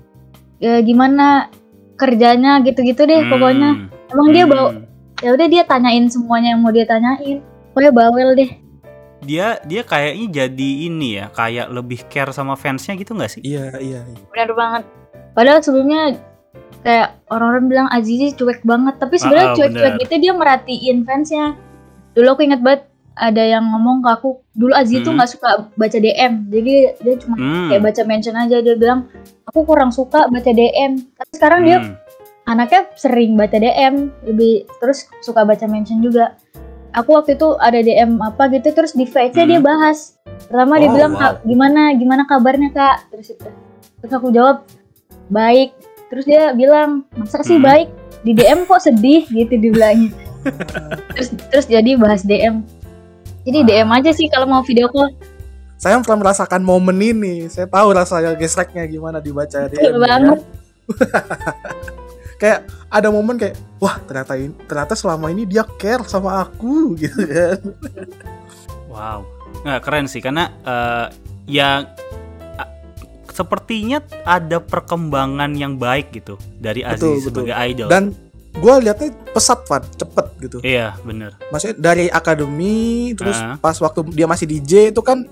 e, 0.60 0.84
gimana 0.84 1.48
kerjanya 1.96 2.60
gitu-gitu 2.62 3.04
deh. 3.04 3.26
Pokoknya 3.26 3.70
Hmm, 3.88 4.12
emang 4.12 4.28
dia 4.30 4.44
hmm. 4.44 4.52
bawa, 4.52 4.68
ya 5.20 5.30
udah 5.32 5.46
dia 5.48 5.62
tanyain 5.64 6.06
semuanya 6.06 6.54
yang 6.56 6.60
mau 6.60 6.72
dia 6.72 6.84
tanyain. 6.84 7.40
Pokoknya 7.72 7.92
bawel 7.92 8.30
deh. 8.36 8.52
dia 9.20 9.60
dia 9.68 9.84
kayaknya 9.84 10.26
jadi 10.32 10.70
ini 10.88 11.20
ya 11.20 11.28
kayak 11.28 11.68
lebih 11.68 12.08
care 12.08 12.32
sama 12.32 12.56
fansnya 12.56 12.96
gitu 12.96 13.12
nggak 13.12 13.28
sih? 13.28 13.44
Iya, 13.44 13.76
iya. 13.76 14.00
iya. 14.08 14.24
Benar 14.32 14.50
banget. 14.56 14.84
Padahal 15.36 15.60
sebelumnya 15.60 16.16
kayak 16.80 17.20
orang-orang 17.28 17.64
bilang 17.68 17.88
Azizi 17.92 18.32
cuek 18.32 18.64
banget, 18.64 18.96
tapi 18.96 19.14
Ah, 19.14 19.20
sebenarnya 19.20 19.48
ah, 19.52 19.56
cuek-cuek 19.60 19.92
benar. 19.92 20.02
gitu 20.02 20.14
dia 20.16 20.32
merhatiin 20.32 20.98
fansnya. 21.04 21.46
Dulu 22.16 22.26
aku 22.32 22.42
inget 22.48 22.64
banget 22.64 22.89
ada 23.20 23.44
yang 23.44 23.68
ngomong 23.68 24.00
ke 24.00 24.08
aku, 24.08 24.40
dulu 24.56 24.72
Azizi 24.72 25.04
tuh 25.04 25.12
Hmm. 25.12 25.20
nggak 25.20 25.30
suka 25.36 25.48
baca 25.76 25.98
DM, 26.00 26.48
jadi 26.48 26.74
dia 26.96 27.14
cuma 27.20 27.36
Hmm. 27.36 27.68
kayak 27.68 27.82
baca 27.84 28.02
mention 28.08 28.34
aja. 28.34 28.56
Dia 28.64 28.74
bilang 28.80 29.12
aku 29.44 29.68
kurang 29.68 29.92
suka 29.92 30.24
baca 30.32 30.50
DM. 30.50 30.96
Tapi 31.12 31.30
sekarang 31.36 31.60
dia 31.68 31.78
Hmm. 31.84 32.00
anaknya 32.48 32.88
sering 32.96 33.36
baca 33.36 33.60
DM, 33.60 34.08
lebih 34.24 34.64
terus 34.80 35.04
suka 35.20 35.44
baca 35.44 35.68
mention 35.68 36.00
juga. 36.00 36.40
Aku 36.90 37.14
waktu 37.14 37.36
itu 37.38 37.54
ada 37.60 37.78
DM 37.78 38.18
apa 38.18 38.48
gitu, 38.50 38.72
terus 38.72 38.96
di 38.96 39.04
dia 39.04 39.30
Hmm. 39.30 39.62
bahas. 39.62 40.16
Pertama 40.48 40.80
dia 40.80 40.90
Oh, 40.90 40.94
bilang 40.96 41.12
wow. 41.14 41.20
"Kak, 41.20 41.32
gimana 41.44 41.94
gimana 41.94 42.22
kabarnya 42.26 42.72
kak? 42.72 43.12
Terus 43.12 43.36
itu, 43.36 43.48
terus 44.02 44.12
aku 44.16 44.32
jawab 44.32 44.64
baik. 45.30 45.76
Terus 46.10 46.24
dia 46.26 46.50
bilang 46.56 47.06
masa 47.14 47.44
sih 47.44 47.60
Hmm. 47.60 47.68
baik? 47.68 47.88
Di 48.26 48.32
DM 48.34 48.66
kok 48.66 48.82
sedih 48.82 49.28
gitu 49.30 49.54
dibilangnya. 49.54 50.10
terus 51.14 51.28
terus 51.52 51.66
jadi 51.68 52.00
bahas 52.00 52.24
DM. 52.24 52.64
Jadi 53.50 53.66
Wah. 53.66 53.82
DM 53.82 53.90
aja 53.98 54.10
sih 54.14 54.26
kalau 54.30 54.46
mau 54.46 54.62
video 54.62 54.86
call. 54.86 55.10
Saya 55.74 55.98
pernah 56.06 56.22
merasakan 56.22 56.62
momen 56.62 56.94
ini. 57.02 57.50
Saya 57.50 57.66
tahu 57.66 57.90
rasanya 57.90 58.38
gesreknya 58.38 58.86
gimana 58.86 59.18
dibaca 59.18 59.66
Betul 59.66 59.74
DM. 59.74 59.82
ya. 59.90 59.98
banget. 59.98 60.38
Kayak 62.40 62.72
ada 62.88 63.12
momen 63.12 63.36
kayak, 63.36 63.52
wah 63.76 64.00
ternyata 64.00 64.32
ini, 64.32 64.56
ternyata 64.64 64.96
selama 64.96 65.28
ini 65.28 65.44
dia 65.44 65.60
care 65.76 66.00
sama 66.08 66.40
aku 66.40 66.92
gitu 67.02 67.20
kan. 67.28 67.60
Wow, 68.88 69.28
nggak 69.60 69.80
keren 69.84 70.08
sih 70.08 70.24
karena 70.24 70.48
eh, 70.64 71.06
ya 71.44 71.84
sepertinya 73.28 74.00
ada 74.24 74.56
perkembangan 74.56 75.52
yang 75.52 75.76
baik 75.76 76.16
gitu 76.16 76.40
dari 76.56 76.80
Betul, 76.80 77.20
Aziz 77.20 77.28
betul. 77.28 77.44
sebagai 77.44 77.56
idol. 77.60 77.88
Dan 77.92 78.04
gue 78.52 78.74
liatnya 78.82 79.08
pesat 79.30 79.62
Van, 79.64 79.82
cepet 79.84 80.26
gitu. 80.40 80.58
iya 80.60 80.98
bener. 81.00 81.38
Maksudnya 81.48 81.76
dari 81.76 82.06
akademi 82.06 82.78
terus 83.14 83.36
Ah. 83.36 83.54
pas 83.56 83.76
waktu 83.76 84.02
dia 84.10 84.26
masih 84.26 84.44
DJ 84.44 84.90
itu 84.90 85.00
kan 85.00 85.22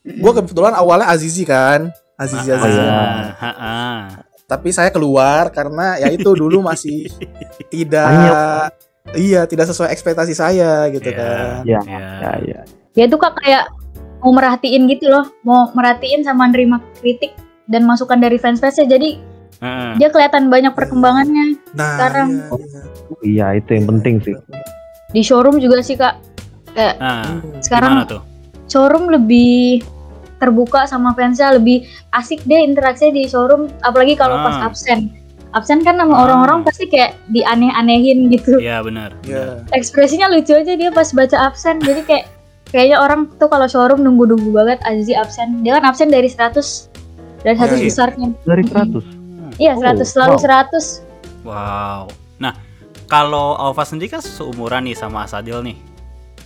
gue 0.00 0.32
kebetulan 0.32 0.72
awalnya 0.72 1.06
Azizi 1.06 1.44
kan. 1.44 1.92
Azizi 2.14 2.48
Ah, 2.48 2.56
Azizi. 2.56 2.80
iya. 2.80 2.98
ah, 3.36 3.46
ah. 3.52 4.00
tapi 4.44 4.72
saya 4.72 4.88
keluar 4.88 5.52
karena 5.52 5.98
ya 5.98 6.08
itu 6.08 6.32
dulu 6.32 6.64
masih 6.64 7.04
tidak 7.74 8.72
iya 9.12 9.44
tidak 9.44 9.68
sesuai 9.68 9.92
ekspektasi 9.92 10.32
saya 10.32 10.88
gitu 10.88 11.04
Iya. 11.04 11.16
kan. 11.16 11.54
Ya, 11.62 11.80
Ya. 11.84 12.00
ya, 12.18 12.32
ya. 12.42 12.60
Dia 12.92 13.06
tuh 13.06 13.16
kak 13.16 13.36
kayak 13.36 13.68
mau 14.18 14.32
merhatiin 14.32 14.88
gitu 14.88 15.06
loh, 15.06 15.30
mau 15.42 15.70
merhatiin 15.70 16.24
sama 16.24 16.48
nerima 16.48 16.82
kritik 16.98 17.36
dan 17.68 17.84
masukan 17.84 18.18
dari 18.18 18.34
fans-fansnya. 18.34 18.88
Jadi 18.88 19.20
Dia 19.96 20.08
kelihatan 20.08 20.46
banyak 20.46 20.72
perkembangannya 20.72 21.58
Nah, 21.72 21.96
Sekarang- 21.96 22.30
iya, 22.30 22.56
iya. 22.56 22.82
Iya, 23.20 23.46
itu 23.56 23.70
yang 23.72 23.86
penting 23.88 24.14
sih. 24.20 24.34
di 25.08 25.20
showroom 25.20 25.56
juga 25.56 25.80
sih 25.80 25.96
kak. 25.96 26.20
Nah, 26.76 27.40
Sekarang 27.58 27.96
gimana 27.96 28.06
tuh? 28.06 28.22
showroom 28.66 29.08
lebih 29.08 29.80
terbuka 30.36 30.84
sama 30.84 31.10
fansnya, 31.12 31.50
lebih 31.50 31.82
asik 32.12 32.44
deh 32.44 32.60
interaksinya 32.60 33.10
di 33.12 33.24
showroom. 33.24 33.72
Apalagi 33.80 34.14
kalau 34.14 34.36
Ah. 34.36 34.44
pas 34.44 34.70
absen. 34.70 35.10
Absen 35.50 35.80
kan 35.80 35.96
sama 35.96 36.12
Ah. 36.12 36.22
orang-orang 36.22 36.60
pasti 36.60 36.86
kayak 36.86 37.16
dianeh-anehin 37.26 38.28
gitu. 38.28 38.60
Iya 38.60 38.78
benar. 38.80 39.16
Iya. 39.24 39.64
Ekspresinya 39.72 40.28
lucu 40.28 40.52
aja 40.52 40.76
dia 40.76 40.92
pas 40.92 41.08
baca 41.08 41.36
absen. 41.42 41.80
Jadi 41.80 42.04
kayak 42.04 42.24
kayaknya 42.68 43.00
orang 43.00 43.32
tuh 43.34 43.48
kalau 43.48 43.64
showroom 43.64 44.04
nunggu-nunggu 44.04 44.52
banget 44.52 44.78
Azizi 44.84 45.16
absen. 45.16 45.64
Dia 45.64 45.80
kan 45.80 45.88
absen 45.88 46.06
dari 46.06 46.28
100 46.28 46.92
dari 47.40 47.56
100 47.56 47.74
Iya, 47.74 47.80
iya. 47.80 47.88
besarnya. 47.88 48.28
Dari 48.44 48.62
100. 48.62 49.04
Iya, 49.58 49.74
Oh, 49.74 49.82
100 49.82 50.06
selalu 50.06 50.36
wow. 50.38 50.42
100. 50.70 51.02
Wow. 51.42 52.00
Nah, 52.38 52.54
kalau 53.10 53.58
Alfa 53.58 53.82
sendiri 53.82 54.14
kan 54.14 54.22
seumuran 54.22 54.86
nih 54.86 54.94
sama 54.94 55.26
Asadil 55.26 55.60
nih. 55.66 55.76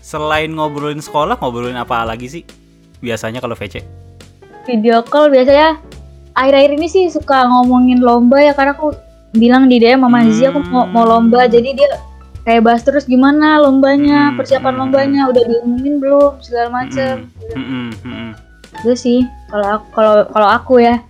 Selain 0.02 0.50
ngobrolin 0.50 0.98
sekolah, 0.98 1.36
ngobrolin 1.38 1.76
apa 1.76 2.02
lagi 2.02 2.26
sih? 2.26 2.42
Biasanya 2.98 3.38
kalau 3.38 3.54
VC. 3.54 3.84
Video 4.64 5.02
call 5.02 5.28
biasanya 5.30 5.78
akhir-akhir 6.32 6.70
ini 6.78 6.88
sih 6.88 7.04
suka 7.10 7.44
ngomongin 7.44 8.00
lomba 8.00 8.38
ya 8.40 8.54
karena 8.54 8.72
aku 8.72 8.94
bilang 9.34 9.66
di 9.66 9.82
DM 9.82 10.00
sama 10.06 10.22
Azizi 10.22 10.46
aku 10.46 10.62
mau, 10.70 10.86
mau 10.86 11.04
lomba 11.04 11.50
jadi 11.50 11.74
dia 11.74 11.88
kayak 12.46 12.62
bahas 12.62 12.82
terus 12.86 13.04
gimana 13.04 13.58
lombanya, 13.58 14.30
Hmm, 14.30 14.38
persiapan 14.38 14.74
hmm, 14.74 14.80
lombanya 14.80 15.20
udah 15.30 15.42
diumumin 15.46 15.94
belum 15.98 16.32
segala 16.42 16.68
macem. 16.70 17.26
Mm-mm, 17.54 17.58
mm-mm, 17.58 17.86
mm-mm. 18.06 18.30
Itu 18.82 18.92
sih 18.94 19.18
kalau 19.50 19.82
kalau 19.92 20.14
kalau 20.30 20.48
aku 20.48 20.74
ya. 20.82 21.02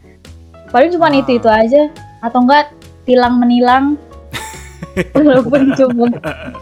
Paling 0.72 0.90
cuma 0.96 1.12
Ah. 1.12 1.20
itu 1.20 1.30
itu 1.36 1.48
aja. 1.48 1.82
Atau 2.24 2.42
enggak 2.42 2.72
tilang 3.04 3.36
menilang. 3.38 4.00
Walaupun 5.16 5.76
cuma 5.76 6.08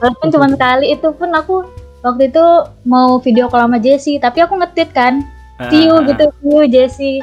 walaupun 0.03 0.29
cuma 0.29 0.47
sekali. 0.51 0.93
Itu 0.93 1.15
pun 1.15 1.31
aku 1.33 1.65
waktu 2.03 2.29
itu 2.29 2.45
mau 2.85 3.23
video 3.23 3.47
call 3.47 3.65
sama 3.71 3.79
Jessie 3.79 4.19
tapi 4.19 4.43
aku 4.43 4.59
ngetit 4.59 4.91
kan. 4.91 5.23
See 5.71 5.87
you 5.87 5.97
Ah, 5.97 6.05
gitu 6.05 6.25
see 6.41 6.51
you 6.51 6.65
Jessie 6.69 7.19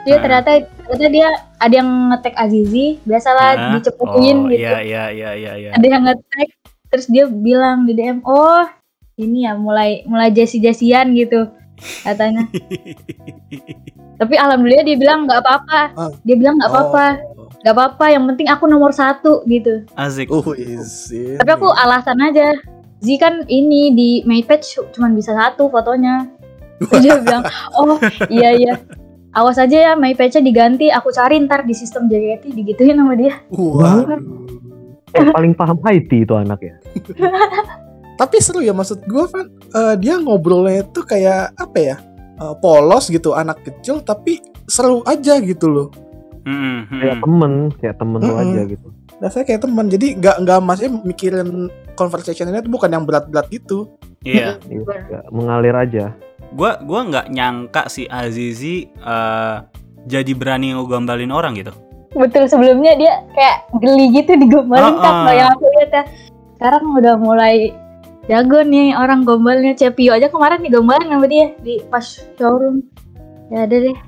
dia 0.00 0.16
Ah. 0.16 0.22
ternyata 0.24 0.50
ternyata 0.64 1.12
dia 1.12 1.28
ada 1.60 1.74
yang 1.76 1.90
ngetek 2.12 2.34
Azizi. 2.34 2.86
Biasalah 3.04 3.48
ah. 3.52 3.70
dicepuin 3.76 4.36
oh, 4.46 4.48
gitu. 4.48 4.64
Iya, 4.64 4.78
iya, 4.80 5.04
iya, 5.12 5.30
iya, 5.36 5.52
iya. 5.60 5.70
ada 5.76 5.86
yang 5.86 6.02
ngetek 6.08 6.48
terus 6.90 7.06
dia 7.06 7.24
bilang 7.30 7.86
di 7.86 7.94
DM 7.94 8.18
oh 8.26 8.66
ini 9.14 9.46
ya 9.46 9.54
mulai 9.54 10.02
mulai 10.10 10.34
Jessie 10.34 10.58
Jessian 10.58 11.14
gitu 11.14 11.46
katanya 12.02 12.50
tapi 14.20 14.36
alhamdulillah 14.36 14.84
dia 14.84 14.96
bilang 14.96 15.24
nggak 15.24 15.40
apa-apa 15.40 15.80
Ah. 15.96 16.10
dia 16.22 16.36
bilang 16.36 16.60
nggak 16.60 16.68
apa-apa 16.68 17.06
nggak 17.60 17.74
apa-apa 17.74 18.04
yang 18.08 18.24
penting 18.26 18.46
aku 18.46 18.64
nomor 18.64 18.92
satu 18.92 19.40
gitu 19.44 19.84
Asik. 19.96 20.28
Oh, 20.28 20.52
izin. 20.52 21.40
tapi 21.40 21.50
aku 21.50 21.72
alasan 21.72 22.20
aja 22.20 22.52
Zi 23.00 23.16
kan 23.16 23.48
ini 23.48 23.96
di 23.96 24.10
my 24.22 24.44
page 24.44 24.76
cuma 24.92 25.08
bisa 25.08 25.32
satu 25.32 25.72
fotonya 25.72 26.28
Terus 26.80 27.00
dia 27.00 27.16
bilang 27.16 27.44
oh 27.74 27.96
iya 28.28 28.52
iya 28.52 28.74
awas 29.30 29.56
aja 29.56 29.72
ya 29.72 29.92
my 29.94 30.12
page-nya 30.12 30.40
diganti 30.42 30.88
aku 30.88 31.08
cari 31.08 31.40
ntar 31.40 31.62
di 31.62 31.72
sistem 31.72 32.08
JKT 32.08 32.50
digituin 32.50 32.96
sama 32.96 33.14
dia. 33.14 33.36
Eh, 35.10 35.26
paling 35.28 35.52
paham 35.52 35.78
IT 35.86 36.10
itu 36.10 36.34
anak 36.34 36.60
ya. 36.60 36.74
Tapi 38.20 38.36
seru 38.40 38.60
ya 38.60 38.72
maksud 38.72 39.04
gue 39.04 39.24
kan 39.28 39.46
eh, 39.48 39.94
dia 39.96 40.16
ngobrolnya 40.16 40.82
itu 40.82 41.00
kayak 41.02 41.52
apa 41.54 41.78
ya? 41.78 41.96
Eh, 42.40 42.54
polos 42.58 43.06
gitu 43.06 43.36
anak 43.36 43.60
kecil 43.62 44.00
tapi 44.00 44.40
seru 44.64 45.04
aja 45.04 45.36
gitu 45.38 45.68
loh. 45.68 45.88
Mm-mm, 46.40 46.88
mm-mm. 46.88 47.00
Kayak 47.04 47.18
temen, 47.20 47.52
kayak 47.78 47.96
temen 48.00 48.18
lu 48.18 48.32
Mm-mm. 48.32 48.42
aja 48.48 48.60
gitu. 48.64 48.86
Rasanya 49.20 49.44
kayak 49.44 49.62
teman. 49.62 49.86
Jadi 49.92 50.06
nggak 50.16 50.36
nggak 50.42 50.60
masih 50.64 50.86
mikirin 51.04 51.68
conversationnya 51.92 52.64
itu 52.64 52.72
bukan 52.72 52.88
yang 52.88 53.04
berat-berat 53.04 53.46
gitu. 53.52 53.92
Iya. 54.24 54.56
Iya, 54.72 54.84
kayak 54.88 55.24
mengalir 55.30 55.76
aja. 55.76 56.04
Gua 56.56 56.80
gua 56.80 57.04
nggak 57.06 57.26
nyangka 57.28 57.82
si 57.92 58.08
Azizi 58.08 58.88
eh, 58.88 59.56
jadi 60.08 60.32
berani 60.32 60.72
ngegombalin 60.72 61.28
orang 61.28 61.60
gitu. 61.60 61.76
betul 62.10 62.42
sebelumnya 62.50 62.98
dia 62.98 63.22
kayak 63.38 63.70
geli 63.78 64.10
gitu 64.10 64.34
digombalin 64.34 64.82
Oh, 64.82 64.98
kan 64.98 65.30
oh. 65.30 65.30
yang 65.30 65.54
aku 65.54 65.62
lihat 65.78 65.90
ya 65.94 66.02
sekarang 66.58 66.84
udah 66.98 67.14
mulai 67.14 67.70
jago 68.30 68.62
nih 68.62 68.94
orang 68.94 69.26
gombalnya 69.26 69.74
Cepio 69.74 70.14
aja 70.14 70.30
kemarin 70.30 70.62
digombalin 70.62 71.10
sama 71.10 71.26
dia 71.26 71.50
di 71.66 71.82
pas 71.90 72.06
showroom 72.38 72.78
ya 73.50 73.66
ada 73.66 73.76
deh 73.76 73.98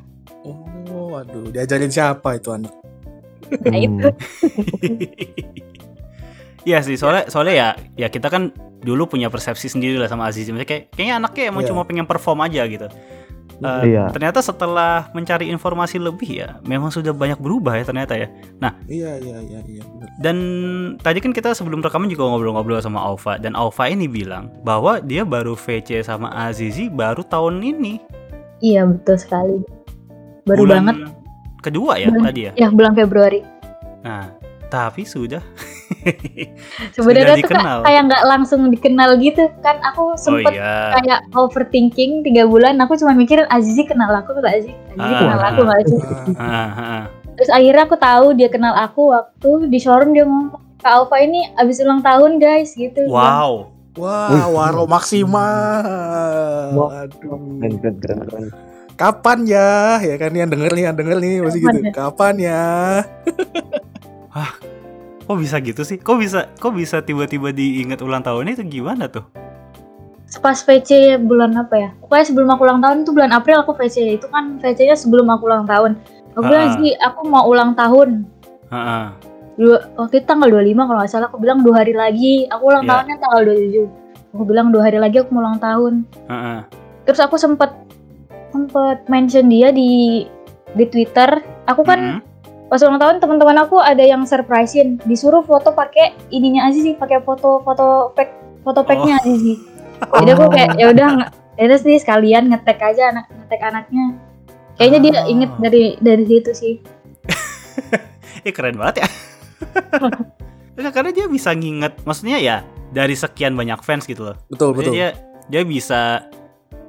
Oh, 0.92 1.08
waduh, 1.16 1.48
diajarin 1.48 1.88
siapa 1.88 2.36
itu 2.36 2.52
anak? 2.52 2.68
Nah, 3.64 3.78
itu. 3.80 4.08
Iya 6.62 6.78
sih, 6.86 6.94
soalnya 6.94 7.26
soalnya 7.26 7.54
ya 7.56 7.68
ya 7.98 8.06
kita 8.06 8.30
kan 8.30 8.54
dulu 8.78 9.10
punya 9.10 9.26
persepsi 9.26 9.66
sendiri 9.66 9.98
lah 9.98 10.06
sama 10.06 10.30
Azizi. 10.30 10.54
Maksudnya 10.54 10.68
kayak 10.68 10.82
kayaknya 10.94 11.14
anaknya 11.18 11.44
emang 11.50 11.62
Iya. 11.66 11.70
cuma 11.74 11.82
pengen 11.82 12.06
perform 12.06 12.38
aja 12.46 12.62
gitu. 12.70 12.86
Eh, 13.62 13.82
Iya. 13.88 14.10
Ternyata 14.10 14.38
setelah 14.38 15.06
mencari 15.10 15.46
informasi 15.46 15.96
lebih 15.96 16.26
ya, 16.36 16.58
memang 16.62 16.88
sudah 16.88 17.10
banyak 17.10 17.38
berubah 17.38 17.74
ya 17.74 17.84
ternyata 17.84 18.14
ya. 18.14 18.26
Iya, 18.84 19.16
iya, 19.16 19.38
iya, 19.40 19.60
iya. 19.62 19.82
bener. 19.84 20.08
Dan 20.18 20.36
tadi 20.98 21.18
kan 21.18 21.30
kita 21.30 21.52
sebelum 21.52 21.78
rekaman 21.78 22.06
juga 22.06 22.26
ngobrol-ngobrol 22.26 22.78
sama 22.78 22.98
Alfa 23.00 23.36
dan 23.36 23.54
Alfa 23.54 23.86
ini 23.86 24.04
bilang 24.04 24.50
bahwa 24.60 24.98
dia 24.98 25.22
baru 25.22 25.54
VC 25.54 26.00
sama 26.00 26.28
Azizi 26.28 26.86
baru 26.86 27.22
tahun 27.22 27.62
ini. 27.62 28.02
iya 28.58 28.82
betul 28.82 29.14
sekali 29.16 29.58
baru 30.44 30.58
bulan 30.60 30.78
banget 30.80 30.96
Kedua 31.60 31.92
ya 31.94 32.06
Bulan- 32.08 32.26
tadi 32.26 32.40
ya. 32.42 32.52
ya 32.56 32.68
bulan 32.68 32.92
Februari 32.92 33.40
Nah, 34.00 34.34
tapi 34.68 35.02
sudah 35.02 35.42
sebenarnya 36.92 37.34
tuh 37.36 37.46
dikenal. 37.46 37.76
kak, 37.78 37.84
kayak 37.84 38.00
nggak 38.06 38.22
langsung 38.24 38.60
dikenal 38.68 39.10
gitu 39.18 39.42
kan 39.60 39.76
aku 39.82 40.12
Oh 40.12 40.18
sempet 40.18 40.52
iya. 40.52 40.92
kayak 40.94 41.20
overthinking 41.32 42.22
tiga 42.22 42.44
bulan 42.44 42.78
aku 42.78 42.94
cuma 42.94 43.12
mikirin 43.12 43.46
Azizi 43.48 43.82
kenal 43.82 44.10
aku 44.12 44.34
nggak 44.34 44.54
sih 44.62 44.74
Azizi 44.92 45.12
Ah. 45.12 45.20
kenal 45.20 45.40
aku 45.44 45.60
nggak 45.62 45.80
sih 45.84 45.98
Ah, 46.34 46.44
ah, 46.44 46.70
ah. 46.78 47.02
Terus 47.32 47.50
akhirnya 47.50 47.82
aku 47.84 47.96
tahu 47.96 48.26
dia 48.32 48.46
kenal 48.46 48.74
aku 48.74 49.08
waktu 49.10 49.50
di 49.66 49.78
showroom 49.78 50.12
dia 50.12 50.22
ngomong 50.22 50.52
Kak 50.78 50.92
Alfa 50.92 51.16
ini 51.16 51.46
abis 51.54 51.78
ulang 51.78 52.02
tahun 52.02 52.36
guys 52.36 52.74
gitu. 52.74 53.06
Wow. 53.06 53.70
Wah, 53.94 54.48
waro 54.48 54.82
maksimal. 54.84 55.84
Aduh. 56.90 57.38
Keren, 57.60 57.72
keren, 57.78 57.96
keren, 58.00 58.18
keren. 58.24 58.46
Kapan 58.92 59.38
ya? 59.44 60.00
Ya 60.00 60.16
kan 60.16 60.32
yang 60.32 60.50
denger 60.50 60.72
nih, 60.72 60.84
yang 60.86 60.96
denger 60.96 61.18
nih 61.18 61.34
masih 61.38 61.60
gitu. 61.60 61.78
ya? 61.78 61.92
Kapan 61.92 62.34
ya? 62.36 62.62
Kok 65.32 65.40
bisa 65.40 65.56
gitu 65.64 65.80
sih? 65.80 65.96
Kok 65.96 66.20
bisa 66.20 66.44
kok 66.60 66.76
bisa 66.76 67.00
tiba-tiba 67.00 67.56
diingat 67.56 68.04
ulang 68.04 68.20
tahunnya 68.20 68.52
itu 68.52 68.68
gimana 68.68 69.08
tuh? 69.08 69.24
Pas 70.44 70.60
VC 70.60 71.16
bulan 71.24 71.56
apa 71.56 71.72
ya? 71.72 71.88
Pokoknya 72.04 72.24
sebelum 72.28 72.48
aku 72.52 72.68
ulang 72.68 72.84
tahun 72.84 72.96
itu 73.00 73.16
bulan 73.16 73.32
April 73.32 73.64
aku 73.64 73.72
VC. 73.72 74.20
Itu 74.20 74.28
kan 74.28 74.60
VC-nya 74.60 74.92
sebelum 74.92 75.32
aku 75.32 75.48
ulang 75.48 75.64
tahun. 75.64 75.96
Aku 76.36 76.44
bilang 76.44 76.76
sih 76.76 76.92
aku 77.00 77.32
mau 77.32 77.48
ulang 77.48 77.72
tahun. 77.72 78.28
Heeh. 78.68 79.04
Dua, 79.56 79.80
waktu 79.96 80.20
itu 80.20 80.26
tanggal 80.28 80.52
25 80.52 80.84
kalau 80.84 80.98
nggak 81.00 81.08
salah 81.08 81.28
aku 81.32 81.40
bilang 81.40 81.64
dua 81.64 81.80
hari 81.80 81.96
lagi. 81.96 82.44
Aku 82.52 82.68
ulang 82.68 82.84
Iya. 82.84 82.90
tahunnya 82.92 83.16
tanggal 83.16 83.40
27. 83.48 83.88
Aku 84.36 84.42
bilang 84.44 84.68
dua 84.68 84.82
hari 84.84 85.00
lagi 85.00 85.16
aku 85.16 85.32
mau 85.32 85.48
ulang 85.48 85.56
tahun. 85.56 86.04
Heeh. 86.28 86.58
Terus 87.08 87.20
aku 87.24 87.40
sempet 87.40 87.72
sempet 88.52 89.08
mention 89.08 89.48
dia 89.48 89.72
di 89.72 90.24
di 90.76 90.84
Twitter. 90.84 91.40
Aku 91.64 91.88
kan 91.88 92.20
Mm-mm. 92.20 92.31
Pas 92.72 92.80
ulang 92.80 92.96
tahun 92.96 93.20
teman-teman 93.20 93.68
aku 93.68 93.76
ada 93.76 94.00
yang 94.00 94.24
surprisein 94.24 94.96
disuruh 95.04 95.44
foto 95.44 95.76
pakai 95.76 96.16
ininya 96.32 96.72
Azizi 96.72 96.96
pakai 96.96 97.20
foto 97.20 97.60
foto 97.60 98.16
pack 98.16 98.32
foto 98.64 98.80
packnya 98.80 99.20
Azizi 99.20 99.60
jadi 100.24 100.32
aku 100.32 100.48
kayak 100.48 100.80
ya 100.80 100.88
udah 100.88 101.28
ya 101.60 101.76
sih 101.76 102.00
sekalian 102.00 102.48
ngetek 102.48 102.80
aja 102.80 103.12
anak 103.12 103.28
ngetek 103.28 103.60
anaknya 103.60 104.16
kayaknya 104.80 104.98
dia 105.04 105.12
Ah. 105.20 105.28
inget 105.28 105.52
dari 105.60 105.84
dari 106.00 106.24
situ 106.24 106.50
sih 106.56 106.74
Eh 108.42 108.50
keren 108.50 108.78
banget 108.78 109.06
ya. 109.06 109.08
Nah, 110.72 110.88
karena 110.88 111.12
dia 111.12 111.28
bisa 111.28 111.52
nginget, 111.52 112.00
maksudnya 112.08 112.40
ya 112.40 112.64
dari 112.96 113.12
sekian 113.12 113.52
banyak 113.52 113.84
fans 113.84 114.08
gitu 114.08 114.32
loh. 114.32 114.40
Betul, 114.48 114.72
Maksudnya 114.72 115.12
betul. 115.12 115.44
dia 115.52 115.60
dia 115.60 115.62
bisa 115.68 116.00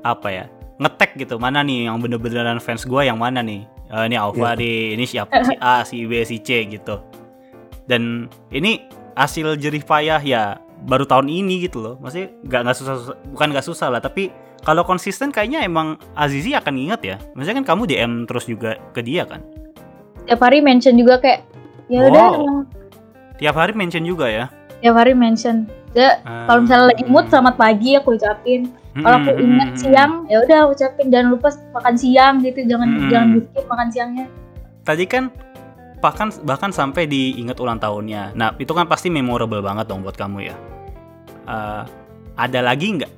apa 0.08 0.32
ya? 0.32 0.46
Ngetek 0.80 1.20
gitu 1.20 1.36
mana 1.36 1.60
nih 1.68 1.92
yang 1.92 2.00
bener-beneran 2.00 2.64
fans 2.64 2.88
gua 2.88 3.04
yang 3.04 3.20
mana 3.20 3.44
nih? 3.44 3.68
Eh, 3.86 4.04
ini 4.06 4.16
Alfa 4.16 4.54
Iya. 4.54 4.60
nih, 4.60 4.78
ini 4.94 5.06
siapa 5.06 5.34
si 5.44 5.54
A, 5.58 5.76
si 5.84 5.98
B, 6.04 6.24
si 6.24 6.38
C 6.38 6.66
gitu. 6.66 6.98
Dan 7.84 8.26
ini 8.50 8.84
hasil 9.14 9.56
jerih 9.56 9.84
payah 9.84 10.18
ya 10.18 10.44
baru 10.82 11.04
tahun 11.04 11.28
ini 11.28 11.64
gitu 11.64 11.80
loh. 11.80 11.96
Maksudnya 11.98 12.32
nggak 12.42 12.62
nggak 12.64 12.78
susah, 12.78 12.94
susah- 12.98 13.20
bukan 13.30 13.48
nggak 13.52 13.66
susah 13.66 13.88
lah, 13.88 14.00
tapi 14.00 14.32
kalau 14.60 14.82
konsisten 14.82 15.30
kayaknya 15.30 15.62
emang 15.62 15.96
Azizi 16.14 16.52
akan 16.52 16.74
ingat 16.80 17.02
ya. 17.04 17.16
Maksudnya 17.34 17.62
kan 17.62 17.68
kamu 17.68 17.82
DM 17.86 18.12
terus 18.24 18.46
juga 18.46 18.76
ke 18.92 19.02
dia 19.02 19.24
kan? 19.24 19.44
tiap 20.24 20.40
hari 20.40 20.64
mention 20.64 20.96
juga 20.96 21.20
kayak 21.20 21.44
ya 21.92 22.08
udah 22.08 22.28
emang 22.34 22.64
Tiap 23.36 23.52
hari 23.54 23.76
mention 23.76 24.08
juga 24.08 24.24
ya. 24.26 24.48
tiap 24.80 24.96
hari 24.96 25.12
mention 25.12 25.68
Ya, 25.92 26.18
kalau 26.24 26.64
misalnya 26.64 26.90
lagi 26.90 27.04
mood 27.06 27.28
selamat 27.28 27.54
pagi 27.54 27.94
aku 27.94 28.16
ucapin 28.16 28.72
kalau 28.94 29.18
aku 29.20 29.32
Hmm, 29.32 29.44
ingat 29.48 29.70
siang 29.74 30.14
ya 30.28 30.38
udah 30.40 30.58
aku 30.64 30.72
ucapin 30.74 31.08
jangan 31.10 31.28
lupa 31.34 31.50
makan 31.74 31.96
siang 31.96 32.34
gitu 32.40 32.60
jangan 32.64 32.88
Hmm. 32.88 33.10
jangan 33.10 33.28
skip 33.42 33.66
makan 33.66 33.88
siangnya 33.90 34.26
Tadi 34.84 35.06
kan 35.08 35.24
bahkan 35.98 36.28
bahkan 36.44 36.70
sampai 36.70 37.08
diingat 37.08 37.56
ulang 37.56 37.80
tahunnya. 37.80 38.36
Nah, 38.36 38.52
itu 38.60 38.76
kan 38.76 38.84
pasti 38.84 39.08
memorable 39.08 39.64
banget 39.64 39.88
dong 39.88 40.04
buat 40.04 40.12
kamu 40.14 40.44
ya. 40.44 40.56
Eh, 41.48 41.84
ada 42.36 42.60
lagi 42.60 42.92
nggak? 42.92 43.12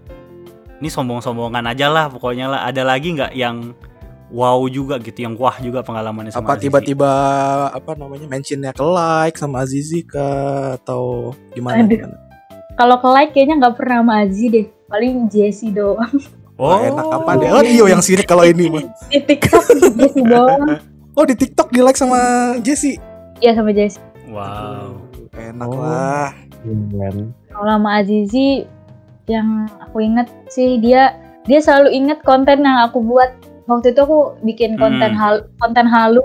Ini 0.78 0.86
sombong-sombongan 0.86 1.66
aja 1.66 1.90
lah 1.90 2.06
pokoknya 2.08 2.46
lah. 2.46 2.60
Ada 2.70 2.86
lagi 2.86 3.18
nggak 3.18 3.34
yang 3.34 3.74
wow 4.30 4.62
juga 4.70 5.02
gitu, 5.02 5.26
yang 5.26 5.34
wah 5.36 5.58
juga 5.58 5.82
pengalamannya 5.82 6.30
sama 6.30 6.46
apa 6.46 6.54
Azizi? 6.54 6.70
tiba-tiba 6.70 7.12
apa 7.74 7.92
namanya 7.98 8.26
mentionnya 8.26 8.70
ke 8.70 8.86
like 8.86 9.38
sama 9.38 9.66
Azizi 9.66 10.06
kah 10.06 10.78
atau 10.78 11.34
gimana 11.50 11.82
Aduh. 11.82 11.98
gimana? 11.98 12.18
kalau 12.76 12.98
ke 13.00 13.10
like 13.10 13.32
kayaknya 13.32 13.56
nggak 13.58 13.74
pernah 13.74 14.06
sama 14.06 14.14
Aziz 14.22 14.50
deh 14.52 14.68
paling 14.88 15.28
Jessie 15.28 15.70
doang 15.70 16.10
Oh, 16.56 16.72
enak 16.72 17.04
apa 17.12 17.36
deh? 17.36 17.52
Oh, 17.52 17.60
Dio 17.60 17.84
yang 17.84 18.00
sirik 18.00 18.24
kalau 18.26 18.48
ini 18.48 18.72
mah. 18.72 18.80
di 19.12 19.20
TikTok 19.20 19.66
Jessie 19.92 20.24
doang 20.24 20.80
Oh, 21.18 21.24
di 21.24 21.32
TikTok 21.32 21.68
di 21.70 21.80
like 21.80 21.96
sama 21.96 22.20
Jessie. 22.60 22.96
Iya 23.40 23.56
sama 23.56 23.72
Jessie 23.72 24.00
Wow. 24.28 25.04
Enak 25.32 25.68
Oh. 25.68 25.80
lah. 25.80 26.32
Kalau 27.46 27.70
sama 27.70 28.00
Azizi 28.00 28.64
yang 29.28 29.68
aku 29.80 30.02
inget 30.02 30.28
sih 30.48 30.78
dia 30.78 31.14
dia 31.44 31.60
selalu 31.60 31.94
inget 31.94 32.20
konten 32.22 32.62
yang 32.62 32.82
aku 32.82 33.00
buat 33.00 33.36
waktu 33.66 33.92
itu 33.92 34.00
aku 34.00 34.20
bikin 34.42 34.74
konten 34.76 35.12
Hmm. 35.12 35.20
hal 35.20 35.34
konten 35.58 35.86
halu 35.86 36.24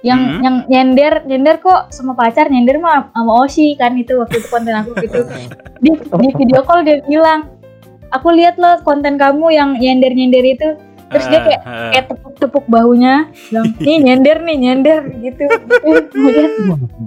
yang 0.00 0.18
Hmm. 0.18 0.40
yang 0.40 0.56
nyender 0.66 1.24
nyender 1.24 1.60
kok 1.60 1.88
sama 1.90 2.12
pacar 2.12 2.48
nyender 2.48 2.76
mah 2.76 3.08
sama 3.10 3.32
Oshi 3.40 3.72
kan 3.74 3.92
itu 3.94 4.16
waktu 4.16 4.36
itu 4.36 4.48
konten 4.48 4.72
aku 4.74 4.96
gitu 4.98 5.20
di, 5.84 5.90
di 5.94 6.28
video 6.34 6.60
call 6.60 6.80
dia 6.82 7.00
bilang 7.04 7.48
aku 8.10 8.28
lihat 8.30 8.54
loh 8.56 8.78
konten 8.80 9.14
kamu 9.14 9.46
yang 9.50 9.70
nyender 9.74 10.10
nyender 10.10 10.44
itu 10.44 10.68
terus 11.06 11.26
dia 11.26 11.40
kayak 11.40 11.60
Eh, 11.60 11.66
eh. 11.66 11.90
kayak 11.90 12.06
tepuk-tepuk 12.08 12.64
bahunya 12.66 13.14
bilang 13.48 13.66
nih 13.76 13.98
nyender 14.00 14.36
nih 14.40 14.56
nyender 14.58 15.00
gitu 15.18 15.42
Kemudian 16.06 16.48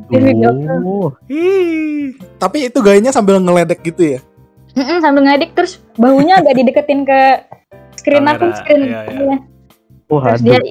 Di 0.06 0.18
video 0.20 0.52
call. 0.54 0.82
Oh, 0.84 1.10
Ih. 1.26 2.12
Tapi 2.36 2.68
itu 2.68 2.80
gayanya 2.80 3.10
sambil 3.10 3.40
ngeledek 3.40 3.80
gitu 3.82 4.18
ya. 4.18 4.20
Mm-mm, 4.74 5.00
sambil 5.00 5.24
ngadik 5.24 5.54
terus 5.54 5.80
bahunya 5.96 6.36
agak 6.36 6.54
dideketin 6.54 7.04
ke 7.04 7.20
screen 7.96 8.26
aku 8.26 8.50
screen 8.54 8.82
iya, 8.84 9.06
iya. 9.06 9.22
iya. 9.24 9.38
oh 10.08 10.20
Terus 10.20 10.42
aduh. 10.42 10.50
dia- 10.50 10.66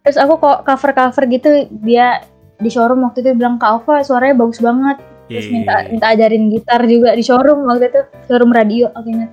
terus 0.00 0.18
aku 0.18 0.34
kok 0.36 0.58
cover 0.62 0.90
cover 0.92 1.24
gitu 1.28 1.50
dia 1.80 2.26
di 2.56 2.68
showroom 2.68 3.00
waktu 3.02 3.22
itu 3.22 3.30
bilang 3.32 3.56
kak 3.56 3.70
Ova 3.78 4.02
suaranya 4.02 4.34
bagus 4.36 4.58
banget 4.58 4.98
terus 5.26 5.46
Ih. 5.46 5.52
minta 5.54 5.74
minta 5.86 6.06
ajarin 6.08 6.50
gitar 6.50 6.82
juga 6.84 7.14
di 7.14 7.22
showroom 7.22 7.64
waktu 7.64 7.88
itu 7.88 8.00
showroom 8.26 8.50
radio 8.50 8.90
aku 8.90 9.08
ingat 9.08 9.30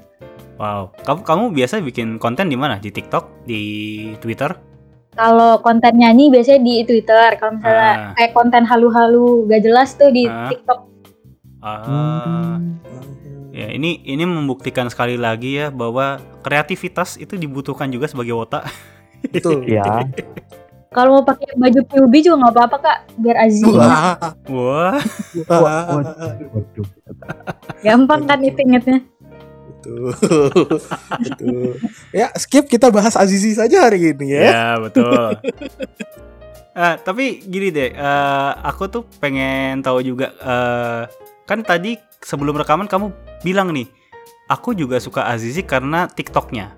Wow. 0.58 0.90
Kamu 1.06 1.20
kamu 1.22 1.44
biasa 1.54 1.80
bikin 1.80 2.18
konten 2.18 2.50
di 2.50 2.58
mana? 2.58 2.78
Di 2.78 2.90
TikTok, 2.90 3.46
di 3.46 3.62
Twitter? 4.20 4.54
kalau 5.18 5.58
konten 5.60 5.98
nyanyi 5.98 6.30
biasanya 6.30 6.62
di 6.62 6.86
Twitter 6.86 7.42
kalau 7.42 7.58
misalnya 7.58 7.90
Ah. 7.90 8.14
kayak 8.14 8.38
konten 8.38 8.62
halu-halu 8.62 9.50
gak 9.50 9.66
jelas 9.66 9.98
tuh 9.98 10.14
di 10.14 10.30
Ah. 10.30 10.46
TikTok 10.46 10.80
Ah. 11.58 12.62
Ya, 13.50 13.74
ini 13.74 14.06
ini 14.06 14.22
membuktikan 14.22 14.86
sekali 14.86 15.18
lagi 15.18 15.58
ya 15.58 15.74
bahwa 15.74 16.22
kreativitas 16.46 17.18
itu 17.18 17.34
dibutuhkan 17.34 17.90
juga 17.90 18.06
sebagai 18.06 18.38
otak. 18.38 18.70
Betul. 19.34 19.66
Ya, 19.66 19.82
kalau 20.96 21.18
mau 21.18 21.26
pakai 21.26 21.50
baju 21.58 21.82
PUB 21.84 22.14
juga 22.22 22.38
nggak 22.38 22.54
apa-apa 22.54 22.78
kak 22.78 22.98
biar 23.18 23.38
Aziz 23.42 23.66
Wah. 23.66 24.38
Wah. 24.46 25.02
Wah. 25.50 25.84
waduh. 25.98 26.86
gampang 27.82 28.22
kan 28.26 28.40
itu 28.40 28.62
ingetnya 28.62 29.02
Betul. 29.88 30.68
Betul. 31.24 31.72
Ya, 32.12 32.28
skip 32.36 32.68
kita 32.68 32.88
bahas 32.88 33.16
Azizi 33.16 33.56
saja 33.56 33.88
hari 33.88 34.12
ini 34.12 34.28
ya. 34.30 34.42
Ya, 34.44 34.66
betul. 34.78 35.40
Ah, 36.76 37.00
tapi 37.06 37.40
gini 37.42 37.70
deh, 37.70 37.90
eh, 37.90 38.52
aku 38.62 38.86
tuh 38.86 39.04
pengen 39.18 39.80
tahu 39.80 40.04
juga 40.04 40.36
eh, 40.36 41.02
kan 41.44 41.64
tadi 41.64 41.96
sebelum 42.20 42.54
rekaman 42.54 42.86
kamu 42.86 43.10
bilang 43.42 43.72
nih, 43.72 43.88
aku 44.46 44.72
juga 44.72 45.00
suka 45.00 45.26
Azizi 45.26 45.64
karena 45.64 46.06
TikToknya. 46.06 46.76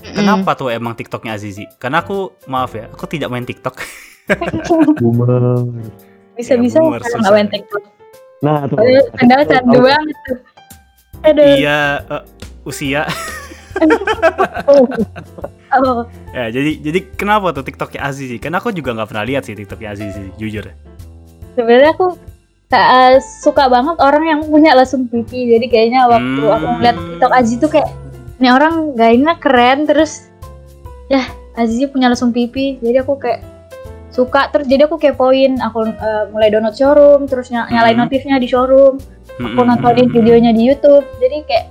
Kenapa 0.00 0.52
tuh 0.54 0.68
emang 0.68 0.92
TikToknya 0.92 1.34
Azizi? 1.34 1.68
Karena 1.76 2.00
aku 2.00 2.32
maaf 2.46 2.72
ya, 2.72 2.88
aku 2.88 3.04
tidak 3.04 3.28
main 3.28 3.44
TikTok. 3.44 3.76
Boomer. 5.00 5.64
bisa-bisa 6.32 6.78
Ya, 6.78 6.96
susah. 6.98 7.18
nggak 7.20 7.32
main 7.34 7.48
TikTok 7.50 7.82
Nah, 8.40 8.64
tuh. 8.64 8.78
padahal 9.12 9.44
candu 9.44 9.78
banget 9.82 10.16
tuh 10.24 10.38
aduh 11.20 11.52
iya, 11.52 12.00
usia. 12.62 13.04
oh. 14.66 14.86
Ya, 16.30 16.50
jadi 16.50 16.82
jadi 16.82 16.98
kenapa 17.14 17.50
tuh 17.50 17.62
TikToknya 17.62 18.02
Azizi? 18.02 18.36
Karena 18.36 18.58
aku 18.58 18.70
juga 18.70 18.90
nggak 18.90 19.06
pernah 19.06 19.22
lihat 19.22 19.42
sih 19.44 19.54
TikToknya 19.54 19.88
Azizi, 19.88 20.34
jujur. 20.34 20.66
sebenarnya 21.52 21.90
aku 21.92 22.14
tak 22.66 22.86
suka 23.22 23.66
banget 23.66 23.94
orang 23.98 24.24
yang 24.24 24.40
punya 24.44 24.70
lesung 24.72 25.06
pipi 25.06 25.46
jadi 25.48 25.66
kayaknya 25.66 26.06
waktu 26.06 26.40
Hmm. 26.40 26.50
aku 26.52 26.66
ngeliat 26.72 26.96
TikTok 26.96 27.32
Aziz 27.32 27.56
tuh 27.56 27.66
kayak 27.68 27.86
ini 28.36 28.48
orang 28.48 28.74
gayanya 28.94 29.34
keren 29.36 29.82
terus 29.84 30.30
ya 31.06 31.22
Aziz 31.52 31.86
punya 31.86 32.06
lesung 32.06 32.30
pipi 32.30 32.78
jadi 32.78 33.02
aku 33.02 33.14
kayak 33.16 33.42
suka 34.08 34.46
terus 34.48 34.66
jadi 34.66 34.86
aku 34.86 34.94
kepoin 34.96 35.58
aku 35.58 35.86
eh, 35.86 36.24
mulai 36.28 36.48
download 36.48 36.74
showroom 36.74 37.26
terus 37.26 37.46
ny- 37.48 37.66
nyalain 37.68 37.94
Hmm. 37.94 38.06
notifnya 38.06 38.38
di 38.38 38.46
showroom 38.46 38.98
aku 39.32 39.42
Mm-mm. 39.52 39.66
nontonin 39.68 40.06
videonya 40.08 40.50
di 40.50 40.66
YouTube 40.66 41.06
jadi 41.18 41.42
kayak 41.44 41.66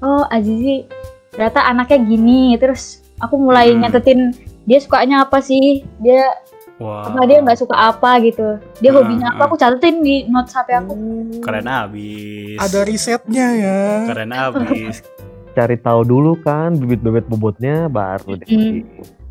oh 0.00 0.24
Azizi 0.28 0.84
ternyata 1.32 1.64
anaknya 1.64 1.98
gini 2.02 2.56
terus 2.56 3.04
aku 3.20 3.36
mulai 3.36 3.72
Hmm. 3.72 3.84
nyatetin 3.84 4.32
dia 4.64 4.78
sukanya 4.80 5.24
apa 5.24 5.38
sih 5.40 5.84
dia 6.00 6.32
Wah, 6.76 7.08
apa 7.08 7.24
dia 7.24 7.40
nggak 7.40 7.56
suka 7.56 7.72
apa 7.72 8.20
gitu 8.20 8.60
dia 8.84 8.92
Hmm, 8.92 9.00
hobinya 9.00 9.32
hmm. 9.32 9.34
apa 9.38 9.42
aku 9.48 9.56
catetin 9.56 10.04
di 10.04 10.28
notes 10.28 10.52
HP 10.52 10.68
aku 10.76 10.92
keren 11.40 11.64
abis. 11.64 12.60
Ada 12.60 12.80
risetnya 12.84 13.46
ya. 13.56 13.80
Keren 14.12 14.32
abis. 14.32 15.00
Cari 15.56 15.80
tahu 15.80 16.04
dulu 16.04 16.36
kan 16.44 16.76
bibit-bibit 16.76 17.24
bobotnya 17.32 17.88
baru 17.88 18.36
deh. 18.36 18.44
Hmm. 18.44 18.84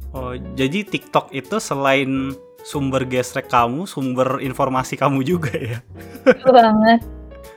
Oh, 0.10 0.34
jadi 0.58 0.82
TikTok 0.82 1.30
itu 1.38 1.62
selain 1.62 2.34
sumber 2.66 3.06
gesrek 3.06 3.46
kamu, 3.46 3.86
sumber 3.86 4.42
informasi 4.42 4.98
kamu 4.98 5.22
juga 5.22 5.54
ya. 5.54 5.86
Betul 6.26 6.50
banget 6.50 7.06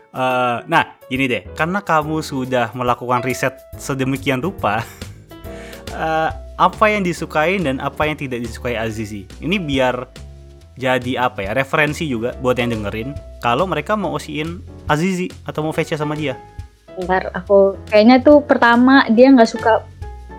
Eh, 0.08 0.56
nah, 0.66 0.97
gini 1.08 1.24
deh, 1.24 1.42
karena 1.52 1.80
kamu 1.80 2.20
sudah 2.20 2.70
melakukan 2.72 3.24
riset 3.24 3.56
sedemikian 3.76 4.40
rupa, 4.40 4.84
eh, 5.92 6.30
apa 6.58 6.84
yang 6.86 7.02
disukai 7.02 7.56
dan 7.58 7.78
apa 7.78 8.04
yang 8.04 8.16
tidak 8.16 8.42
disukai 8.42 8.74
Azizi. 8.74 9.24
Ini 9.38 9.56
biar 9.56 10.04
jadi 10.74 11.26
apa 11.26 11.42
ya, 11.42 11.50
referensi 11.52 12.06
juga 12.06 12.34
buat 12.38 12.54
yang 12.54 12.70
dengerin. 12.70 13.10
Kalau 13.38 13.66
mereka 13.66 13.94
mau 13.94 14.14
osiin 14.14 14.62
Azizi 14.86 15.26
atau 15.42 15.62
mau 15.62 15.72
VC 15.72 15.94
sama 15.94 16.14
dia. 16.14 16.36
ntar 16.98 17.30
aku 17.30 17.78
kayaknya 17.86 18.18
tuh 18.18 18.42
pertama 18.42 19.06
dia 19.06 19.30
nggak 19.30 19.46
suka 19.46 19.86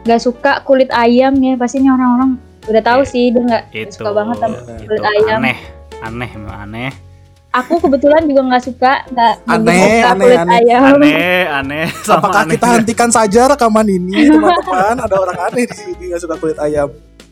nggak 0.03 0.19
suka 0.19 0.51
kulit 0.67 0.91
ayam 0.91 1.31
ya 1.39 1.55
pastinya 1.55 1.95
orang-orang 1.95 2.35
udah 2.67 2.83
tahu 2.83 3.01
Iya. 3.01 3.07
sih 3.07 3.23
dia 3.31 3.41
nggak 3.47 3.63
Itu, 3.71 3.95
suka 3.95 4.11
banget 4.11 4.35
sama 4.43 4.55
itu 4.59 4.83
kulit 4.83 5.05
ayam 5.07 5.39
aneh, 5.39 5.59
aneh, 6.03 6.31
aneh, 6.51 6.91
aku 7.51 7.73
kebetulan 7.79 8.21
juga 8.23 8.41
nggak 8.45 8.63
suka 8.63 8.91
nggak 9.07 9.33
nggak 9.41 9.57
Aneh, 9.57 9.81
suka 9.81 10.07
aneh, 10.07 10.21
kulit 10.21 10.39
aneh. 10.39 10.57
ayam 10.59 10.81
aneh, 10.83 11.43
aneh. 11.51 11.85
Sama 12.05 12.17
Apakah 12.19 12.41
aneh. 12.41 12.51
kita 12.53 12.67
hentikan 12.75 13.09
saja 13.09 13.41
rekaman 13.47 13.87
ini, 13.87 14.13
teman-teman? 14.29 14.95
Ada 14.99 15.15
orang 15.17 15.37
aneh 15.43 15.63
di 15.63 15.75
sini 15.75 16.03
nggak 16.09 16.21
suka 16.21 16.35
kulit 16.35 16.57
ayam. 16.57 16.89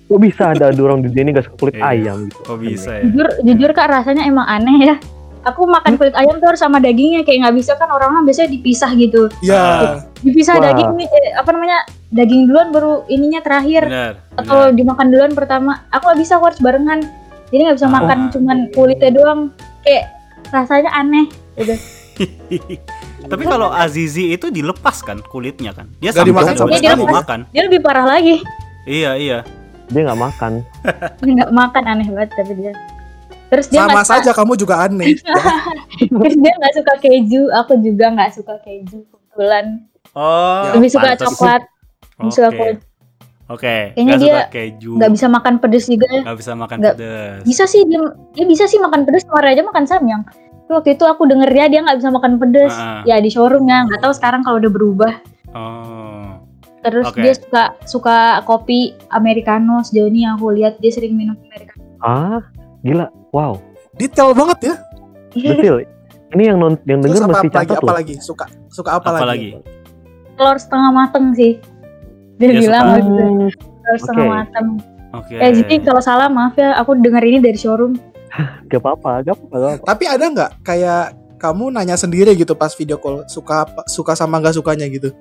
Kok 0.08 0.20
bisa 0.20 0.44
ada 0.50 0.72
orang 0.72 1.04
di 1.04 1.12
sini 1.12 1.30
gak 1.32 1.46
suka 1.46 1.58
kulit 1.60 1.76
Iya. 1.76 1.84
ayam 1.86 2.18
gitu? 2.26 2.40
Kok 2.42 2.58
bisa 2.58 2.90
ya? 2.94 3.04
jujur 3.04 3.28
jujur 3.44 3.72
kak 3.72 3.88
rasanya 3.88 4.24
emang 4.24 4.48
aneh 4.48 4.78
ya 4.86 4.96
aku 5.44 5.64
makan 5.64 5.96
kulit 5.96 6.12
ayam 6.14 6.36
tuh 6.38 6.48
harus 6.48 6.60
sama 6.60 6.76
dagingnya 6.78 7.22
kayak 7.22 7.40
nggak 7.42 7.56
bisa 7.56 7.76
kan 7.76 7.88
orang-orang 7.88 8.24
biasanya 8.24 8.50
dipisah 8.50 8.92
gitu 8.94 9.28
Ya, 9.40 10.00
dipisah 10.18 10.56
Wah. 10.56 10.64
daging 10.66 10.92
eh, 11.02 11.08
apa 11.34 11.50
namanya 11.50 11.84
daging 12.10 12.48
duluan 12.48 12.68
baru 12.70 13.04
ininya 13.06 13.40
terakhir 13.40 13.84
Benar. 13.84 14.14
atau 14.38 14.72
dimakan 14.72 15.08
duluan 15.08 15.32
pertama 15.32 15.88
aku 15.88 16.04
nggak 16.06 16.20
bisa 16.20 16.36
aku 16.36 16.46
harus 16.46 16.60
barengan 16.60 17.00
jadi 17.48 17.62
nggak 17.64 17.78
bisa 17.78 17.88
Ah. 17.88 17.94
makan 17.94 18.20
cuman 18.30 18.58
kulitnya 18.72 19.12
doang 19.14 19.42
kayak 19.88 20.06
rasanya 20.50 20.92
aneh 20.94 21.26
udah 21.56 21.80
Tapi 23.28 23.44
kalau 23.44 23.68
Azizi 23.70 24.32
itu 24.32 24.48
dilepas 24.48 25.02
kan 25.02 25.20
kulitnya 25.22 25.70
kan? 25.70 25.90
Dia 25.98 26.16
dimakan 26.16 26.54
sama 26.56 26.76
dia 26.76 26.94
Mas. 26.94 27.12
makan. 27.14 27.40
dia 27.50 27.62
lebih 27.62 27.80
parah 27.80 28.08
lagi 28.08 28.40
Iya 28.84 29.12
iya. 29.16 29.38
Dia 29.88 30.02
nggak 30.04 30.20
makan. 30.22 30.52
Dia 31.20 31.32
nggak 31.36 31.52
makan 31.52 31.84
aneh 31.86 32.08
banget 32.08 32.32
tapi 32.34 32.54
dia 32.56 32.74
terus 33.48 33.68
dia 33.68 33.80
sama 33.82 34.04
saja 34.04 34.32
kamu 34.32 34.54
juga 34.56 34.76
aneh. 34.82 35.16
terus 36.20 36.36
dia 36.36 36.52
nggak 36.54 36.74
suka 36.74 36.94
keju 37.00 37.48
aku 37.54 37.80
juga 37.80 38.12
nggak 38.12 38.32
suka 38.34 38.56
keju 38.62 39.04
kebetulan 39.04 39.66
Oh. 40.12 40.74
lebih 40.74 40.90
suka 40.90 41.14
pantes. 41.14 41.22
coklat 41.22 41.62
lebih 42.18 42.34
suka 42.34 42.50
Oke. 43.48 43.56
Oke, 43.58 43.76
Kayaknya 43.94 44.04
nggak 44.04 44.20
dia 44.20 44.34
suka 44.34 44.44
keju. 44.50 44.92
nggak 44.94 45.12
bisa 45.14 45.28
makan 45.30 45.54
pedes 45.58 45.86
juga 45.86 46.08
ya 46.10 46.22
Nggak 46.22 46.38
bisa 46.38 46.52
makan 46.54 46.78
nggak- 46.78 46.98
pedes. 46.98 47.40
bisa 47.44 47.64
sih 47.64 47.82
dia 47.84 48.00
dia 48.34 48.46
bisa 48.46 48.64
sih 48.66 48.76
makan 48.78 49.02
pedes 49.02 49.24
kemarin 49.24 49.50
aja 49.50 49.64
makan 49.64 49.86
samyang 49.86 50.24
Tapi 50.60 50.74
waktu 50.74 50.90
itu 50.94 51.06
aku 51.06 51.24
denger 51.24 51.50
dia 51.50 51.66
dia 51.68 51.80
nggak 51.80 51.98
bisa 51.98 52.10
makan 52.10 52.34
pedes 52.38 52.74
Ah. 52.74 53.00
ya 53.04 53.16
di 53.18 53.30
showroom 53.30 53.64
ya 53.64 53.84
nggak 53.84 54.00
tahu 54.00 54.12
sekarang 54.12 54.42
kalau 54.42 54.58
udah 54.58 54.68
berubah 54.70 55.14
Oh. 55.50 56.44
terus 56.82 57.08
Oke. 57.08 57.20
dia 57.20 57.34
suka 57.34 57.64
suka 57.82 58.18
kopi 58.44 58.80
americano 59.10 59.80
sejauh 59.80 60.06
ini 60.06 60.22
yang 60.22 60.36
aku 60.36 60.52
lihat 60.52 60.76
dia 60.78 60.90
sering 60.90 61.14
minum 61.14 61.40
americano 61.42 61.80
Ah, 61.98 62.44
gila. 62.80 63.08
Wow. 63.32 63.58
Detail 63.94 64.30
banget 64.32 64.60
ya. 64.62 64.76
Betul. 65.34 65.90
Ini 66.30 66.44
yang 66.46 66.58
non 66.58 66.78
yang 66.84 67.00
denger 67.00 67.26
mesti 67.26 67.48
apa 67.48 67.56
lagi? 67.56 67.56
catat 67.66 67.74
Apa 67.74 67.86
loh. 67.86 67.96
lagi? 67.96 68.14
Suka 68.20 68.46
suka 68.68 68.90
apa, 68.94 69.08
Apa 69.10 69.26
lagi? 69.26 69.50
lagi? 69.56 69.76
telur 70.36 70.54
setengah 70.56 70.92
mateng 70.92 71.34
sih 71.34 71.58
dia 72.38 72.48
Dia 72.48 72.60
bilang 72.60 72.86
suka- 72.86 73.00
gitu 73.00 73.26
setengah 73.98 74.24
oke. 74.24 74.34
mateng 74.34 74.68
Oke. 75.10 75.34
eh 75.36 75.52
jadi 75.56 75.74
kalau 75.82 76.00
salah 76.00 76.28
maaf 76.28 76.54
ya 76.54 76.76
aku 76.76 76.94
denger 76.96 77.24
ini 77.24 77.40
dari 77.40 77.56
showroom 77.56 77.98
Gak 78.68 78.78
apa-apa, 78.78 79.24
gak 79.24 79.34
apa-apa. 79.34 79.82
Tapi 79.84 80.04
ada 80.06 80.26
nggak 80.28 80.52
kayak 80.62 81.04
kamu 81.38 81.72
nanya 81.72 81.96
sendiri 81.96 82.34
gitu 82.34 82.54
pas 82.54 82.70
video 82.72 82.96
call 82.96 83.24
suka 83.26 83.64
apa, 83.64 83.82
suka 83.86 84.14
sama 84.14 84.38
nggak 84.38 84.54
sukanya 84.54 84.84
gitu? 84.86 85.16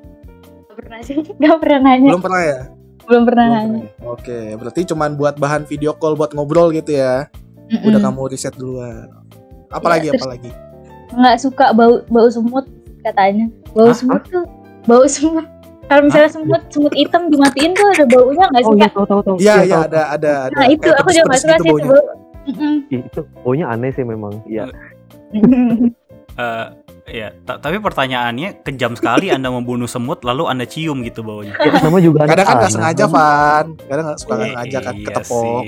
Gak 0.66 0.76
pernah 0.76 0.98
sih 1.00 1.14
gak 1.40 1.57
pernah 1.57 1.81
nanya 1.87 2.11
Belum 2.11 2.20
pernah 2.20 2.42
ya? 2.42 2.61
belum 3.07 3.22
pernah 3.22 3.44
Belum 3.44 3.57
nanya 3.57 3.79
pernah. 3.87 4.11
Oke, 4.11 4.38
berarti 4.52 4.81
cuman 4.85 5.11
buat 5.14 5.35
bahan 5.37 5.62
video 5.64 5.94
call 5.94 6.12
buat 6.12 6.35
ngobrol 6.35 6.68
gitu 6.70 6.92
ya. 6.92 7.31
Mm-mm. 7.68 7.87
Udah 7.87 8.00
kamu 8.00 8.20
riset 8.29 8.52
duluan. 8.52 9.07
Apalagi 9.68 10.11
terus- 10.11 10.20
apalagi? 10.20 10.50
nggak 11.09 11.37
suka 11.38 11.70
bau 11.70 12.02
bau 12.07 12.26
semut 12.26 12.66
katanya 13.00 13.46
bau 13.70 13.87
Hah? 13.87 13.94
semut 13.94 14.26
tuh 14.26 14.42
bau 14.85 15.07
semut 15.07 15.46
kalau 15.87 16.03
misalnya 16.03 16.29
semut 16.29 16.62
semut 16.68 16.92
hitam 16.92 17.22
dimatiin 17.27 17.70
tuh 17.72 17.87
ada 17.88 18.05
baunya 18.05 18.44
nggak 18.44 18.62
Oh 18.62 18.68
suka 18.68 18.79
iya, 18.79 18.88
tahu 18.88 19.05
tahu 19.05 19.20
tahu. 19.22 19.37
Iya, 19.37 19.55
Iya, 19.55 19.62
iya 19.62 19.79
ada 19.81 20.03
ada 20.11 20.33
ada. 20.44 20.55
nah 20.55 20.66
itu 20.66 20.88
aku 20.90 21.09
juga 21.11 21.25
nggak 21.25 21.40
suka 21.40 21.57
sih 21.57 21.70
itu 21.70 21.87
bau 21.87 22.03
Itu 22.88 23.20
baunya 23.40 23.66
aneh 23.68 23.90
sih 23.90 24.03
memang. 24.03 24.35
Iya. 24.44 24.66
Eh, 26.37 26.66
ya, 27.16 27.33
ta- 27.40 27.57
tapi 27.57 27.81
pertanyaannya 27.81 28.61
kejam 28.61 28.92
sekali 28.92 29.33
Anda 29.33 29.49
membunuh 29.49 29.88
semut 29.88 30.20
lalu 30.20 30.44
Anda 30.44 30.68
cium 30.68 31.01
gitu 31.01 31.25
baunya. 31.25 31.57
Ya, 31.57 31.81
sama 31.81 31.96
juga 31.96 32.29
Kadang 32.29 32.44
kan 32.44 32.57
nggak 32.61 32.72
sengaja, 32.77 33.05
Van. 33.09 33.66
Kadang 33.81 34.05
nggak 34.05 34.18
suka 34.20 34.33
nggak 34.35 34.44
Eh, 34.44 34.53
sengaja 34.53 34.79
kan 34.79 34.94
iya 34.94 35.05
ketepok. 35.09 35.62
sih. 35.64 35.66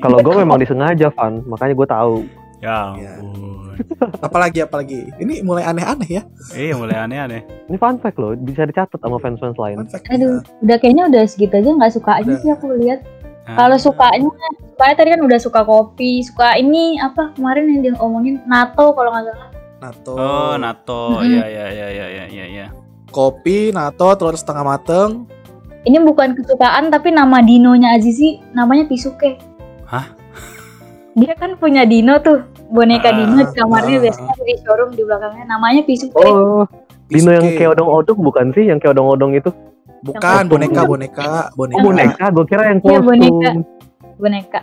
Kalau 0.00 0.16
gue 0.18 0.34
memang 0.34 0.56
disengaja, 0.56 1.12
Van. 1.12 1.44
Makanya 1.44 1.74
gue 1.76 1.88
tahu. 1.90 2.14
Ya 2.60 2.92
Iya. 2.92 3.12
ampun. 3.18 3.76
Apalagi 4.26 4.60
apalagi. 4.60 5.08
Ini 5.16 5.40
mulai 5.40 5.64
aneh-aneh 5.64 6.10
ya. 6.10 6.22
Iya 6.52 6.76
mulai 6.76 6.96
aneh-aneh. 6.98 7.40
Ini 7.66 7.76
fun 7.76 7.96
fact 7.96 8.16
loh, 8.16 8.36
bisa 8.36 8.62
dicatat 8.62 8.96
sama 8.96 9.16
fans-fans 9.16 9.56
lain. 9.56 9.88
Fact. 9.88 10.04
aduh 10.06 10.38
udah 10.60 10.76
kayaknya 10.76 11.08
udah 11.08 11.22
segitu 11.24 11.56
aja 11.56 11.70
nggak 11.70 11.88
sukanya 11.90 12.28
Udah. 12.28 12.38
sih 12.38 12.50
aku 12.50 12.66
lihat 12.76 13.00
Ah, 13.42 13.56
kalau 13.56 13.76
sukanya 13.76 14.28
sukanya 14.68 14.94
tadi 14.94 15.08
kan 15.10 15.22
udah 15.22 15.38
suka 15.38 15.60
kopi 15.62 16.20
suka 16.20 16.54
ini 16.54 17.00
apa 17.00 17.32
kemarin 17.32 17.64
yang 17.66 17.80
diomongin 17.90 18.36
nato 18.44 18.92
kalau 18.92 19.08
nggak 19.10 19.24
salah 19.26 19.48
Nato. 19.80 20.12
Oh, 20.12 20.54
NATO. 20.54 21.24
Iya 21.24 21.44
iya 21.46 21.66
iya 21.66 21.88
iya 21.88 22.06
iya 22.06 22.24
iya 22.28 22.44
iya. 22.46 22.66
Kopi, 23.08 23.72
nato, 23.72 24.12
telur 24.12 24.36
setengah 24.36 24.62
mateng. 24.62 25.24
ini 25.80 25.96
bukan 25.98 26.36
kesukaan 26.36 26.92
tapi 26.92 27.08
nama 27.08 27.40
dinonya 27.40 27.96
Azizi 27.96 28.36
namanya 28.52 28.84
Pisuke 28.84 29.40
Hah? 29.82 30.12
Dia 31.18 31.34
kan 31.34 31.58
punya 31.58 31.82
dino 31.82 32.22
tuh 32.22 32.46
boneka 32.70 33.10
Ah, 33.10 33.14
dino 33.18 33.34
di 33.42 33.44
kamarnya 33.50 33.96
ah. 33.98 34.02
biasanya 34.06 34.34
di 34.46 34.54
showroom 34.62 34.90
di 34.94 35.02
belakangnya 35.02 35.44
namanya 35.48 35.82
Pisuke 35.82 36.14
Oh, 36.14 36.62
Dino 37.10 37.30
yang 37.34 37.42
kayak 37.58 37.74
odong-odong 37.74 38.18
bukan 38.22 38.46
sih? 38.54 38.70
Yang 38.70 38.86
kayak 38.86 38.94
odong-odong 38.94 39.32
itu? 39.34 39.50
Bukan 40.06 40.46
Yang 40.46 40.50
boneka, 40.54 40.80
boneka, 40.86 41.30
boneka. 41.58 41.76
Oh, 41.76 41.82
boneka. 41.82 42.24
Gue 42.30 42.44
kira 42.46 42.62
yang 42.70 42.78
Iya, 42.78 42.86
kostum. 42.86 43.06
boneka. 43.10 43.50
boneka 44.20 44.60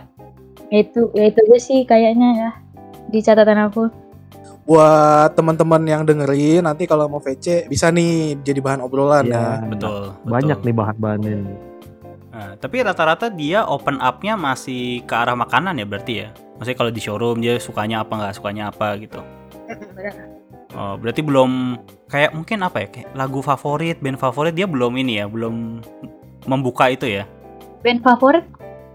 Ya 0.68 0.78
itu 0.84 1.00
ya 1.12 1.24
itu 1.28 1.38
aja 1.44 1.58
sih 1.60 1.78
kayaknya 1.84 2.28
ya 2.36 2.50
di 3.08 3.18
catatan 3.20 3.68
aku 3.68 3.88
Buat 4.68 5.32
teman-teman 5.32 5.80
yang 5.88 6.04
dengerin 6.04 6.60
nanti 6.60 6.84
kalau 6.84 7.08
mau 7.08 7.20
VC 7.24 7.64
bisa 7.72 7.88
nih 7.88 8.36
jadi 8.44 8.60
bahan 8.60 8.84
obrolan 8.84 9.24
ya. 9.24 9.64
Iya. 9.64 9.68
Betul. 9.72 10.00
Banyak 10.28 10.58
betul. 10.60 10.66
nih 10.68 10.74
bahan-bahannya. 10.76 11.36
Nah, 12.38 12.54
tapi 12.54 12.86
rata-rata 12.86 13.26
dia 13.26 13.66
open 13.66 13.98
up-nya 13.98 14.38
masih 14.38 15.02
ke 15.02 15.10
arah 15.10 15.34
makanan 15.34 15.74
ya 15.74 15.82
berarti 15.82 16.14
ya. 16.22 16.28
Maksudnya 16.54 16.78
kalau 16.78 16.92
di 16.94 17.00
showroom 17.02 17.42
dia 17.42 17.58
sukanya 17.58 18.06
apa 18.06 18.14
nggak 18.14 18.34
sukanya 18.38 18.70
apa 18.70 18.94
gitu. 19.02 19.18
Oh, 20.78 20.94
berarti 20.94 21.18
belum 21.24 21.74
kayak 22.06 22.30
mungkin 22.30 22.62
apa 22.62 22.86
ya 22.86 22.88
kayak 22.94 23.08
lagu 23.18 23.42
favorit, 23.42 23.98
band 23.98 24.22
favorit 24.22 24.54
dia 24.54 24.70
belum 24.70 24.94
ini 24.94 25.18
ya, 25.18 25.26
belum 25.26 25.82
membuka 26.46 26.86
itu 26.88 27.10
ya. 27.10 27.26
band 27.78 28.02
favorit 28.02 28.42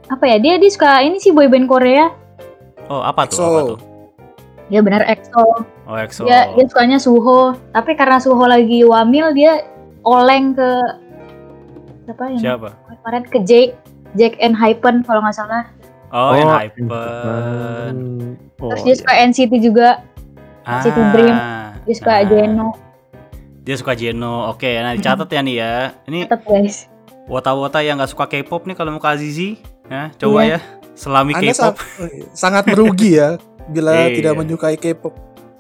apa 0.08 0.23
ya 0.27 0.36
dia 0.36 0.56
dia 0.60 0.67
suka 0.67 0.99
ini 0.99 1.15
sih 1.15 1.32
boyband 1.32 1.67
Korea 1.67 2.12
Oh, 2.88 2.99
apa 2.99 3.23
tuh? 3.23 3.39
EXO. 3.39 3.47
Apa 3.47 3.62
tuh? 3.63 3.79
dia 4.67 4.79
benar 4.84 5.01
EXO 5.08 5.43
Oh, 5.88 5.95
EXO. 5.95 6.23
dia 6.27 6.51
dia 6.51 6.65
sukanya 6.67 6.99
Suho 6.99 7.56
tapi 7.71 7.95
karena 7.95 8.19
Suho 8.19 8.43
lagi 8.43 8.84
wamil 8.84 9.32
dia 9.32 9.63
oleng 10.03 10.51
ke 10.51 10.69
siapa 12.03 12.23
yang 12.27 12.41
Siapa? 12.43 12.69
Kemarin 13.04 13.24
ke 13.28 13.39
Jake 13.44 13.74
Jake 14.13 14.39
and 14.39 14.56
Hypen 14.56 15.04
kalau 15.04 15.20
nggak 15.20 15.36
salah 15.36 15.68
Oh, 16.10 16.32
oh 16.32 16.46
Hypen. 16.48 16.86
Hypen. 16.86 17.98
Oh, 18.58 18.70
terus 18.70 18.86
dia 18.86 18.96
suka 18.96 19.13
NCT 19.20 19.54
juga 19.60 20.06
NCT 20.63 20.98
Dream. 21.10 21.36
dia 21.84 21.96
suka 21.98 22.13
nah, 22.13 22.24
Jeno 22.24 22.68
Dia 23.60 23.76
suka 23.76 23.92
Jeno. 23.92 24.34
Oke, 24.48 24.78
nah 24.78 24.94
dicatat 24.94 25.26
ya 25.26 25.42
nih 25.42 25.56
ya. 25.58 25.74
Ini 26.06 26.20
tetap 26.24 26.46
guys 26.46 26.86
wota-wota 27.26 27.80
yang 27.80 27.96
nggak 27.96 28.12
suka 28.12 28.28
K-pop 28.28 28.63
nih 28.63 28.76
kalau 28.76 28.92
mau 28.92 29.00
ke 29.00 29.10
Azizi, 29.10 29.56
ya 29.88 30.12
coba 30.13 30.44
Iya. 30.44 30.52
ya. 30.54 30.60
Selami 30.94 31.32
Anda 31.34 31.50
K-pop. 31.50 31.76
sa- 31.80 32.12
sangat 32.38 32.63
merugi 32.68 33.18
ya 33.18 33.39
bila 33.66 33.96
Iya. 33.98 34.13
tidak 34.13 34.34
menyukai 34.38 34.76
K-pop. 34.76 35.16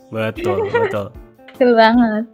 Betul, 0.07 0.69
betul. 0.69 1.09
betul 1.47 1.71
banget 1.73 2.29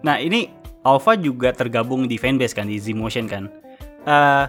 Nah 0.00 0.22
ini 0.22 0.54
Alpha 0.80 1.18
juga 1.18 1.50
tergabung 1.50 2.06
di 2.06 2.14
fanbase 2.14 2.54
kan 2.54 2.70
di 2.70 2.78
Z-Motion 2.78 3.26
kan. 3.26 3.50
Eh 4.06 4.44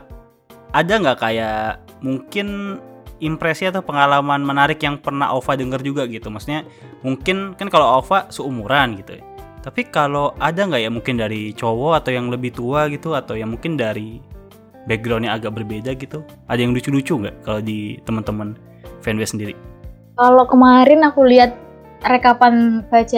ada 0.71 0.93
nggak 0.93 1.17
kayak 1.17 1.81
mungkin 2.05 2.77
impresi 3.17 3.65
atau 3.65 3.81
pengalaman 3.81 4.45
menarik 4.45 4.77
yang 4.85 5.01
pernah 5.01 5.33
Alpha 5.33 5.57
denger 5.57 5.81
juga 5.81 6.05
gitu? 6.05 6.29
Maksudnya 6.29 6.63
mungkin 7.01 7.57
kan 7.57 7.67
kalau 7.73 7.99
Alpha 7.99 8.29
seumuran 8.29 9.01
gitu. 9.01 9.17
ya. 9.17 9.23
Tapi 9.65 9.89
kalau 9.89 10.37
ada 10.37 10.63
nggak 10.63 10.81
ya 10.85 10.91
mungkin 10.93 11.17
dari 11.17 11.51
cowok 11.51 12.05
atau 12.05 12.11
yang 12.13 12.29
lebih 12.29 12.53
tua 12.53 12.87
gitu 12.87 13.17
atau 13.17 13.35
yang 13.35 13.51
mungkin 13.51 13.75
dari 13.75 14.21
backgroundnya 14.85 15.33
agak 15.33 15.57
berbeda 15.57 15.97
gitu? 15.97 16.21
Ada 16.47 16.61
yang 16.61 16.71
lucu-lucu 16.77 17.17
nggak 17.19 17.43
kalau 17.43 17.59
di 17.59 17.99
teman-teman 18.05 18.53
fanbase 19.01 19.33
sendiri? 19.35 19.57
kalau 20.17 20.43
kemarin 20.49 21.05
aku 21.05 21.21
lihat 21.29 21.53
rekapan 22.01 22.83
VC 22.89 23.13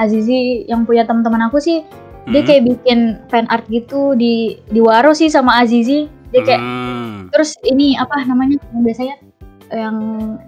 Azizi 0.00 0.64
yang 0.64 0.88
punya 0.88 1.04
teman-teman 1.04 1.52
aku 1.52 1.60
sih 1.60 1.84
dia 2.24 2.40
Hmm. 2.40 2.46
kayak 2.46 2.62
bikin 2.64 2.98
fan 3.26 3.46
art 3.48 3.66
gitu 3.66 4.14
di 4.14 4.58
di 4.64 4.78
Waro 4.78 5.10
sih 5.10 5.26
sama 5.26 5.58
Azizi 5.58 6.06
dia 6.30 6.42
kayak 6.42 6.62
Hmm. 6.62 7.28
terus 7.28 7.58
ini 7.62 7.94
apa 7.94 8.22
namanya 8.24 8.62
yang 8.70 8.82
biasanya 8.82 9.16
yang 9.72 9.96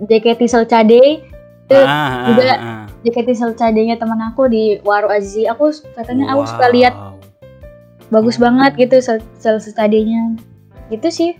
JKT 0.00 0.44
Selcade 0.44 1.24
itu 1.64 1.72
Ah, 1.72 1.88
ah, 1.88 2.12
juga 2.28 2.44
ah. 2.54 2.84
JKT 3.00 3.34
Selcade-nya 3.34 3.96
teman 3.96 4.20
aku 4.22 4.46
di 4.46 4.78
Waro 4.80 5.08
Azizi 5.08 5.44
aku 5.44 5.72
katanya 5.94 6.30
aku 6.30 6.44
suka 6.44 6.66
lihat 6.70 6.94
Wow. 6.94 7.16
bagus 8.12 8.36
banget 8.36 8.76
gitu 8.76 9.00
Sel 9.00 9.18
Selcade-nya 9.58 10.36
gitu 10.88 11.08
sih 11.08 11.30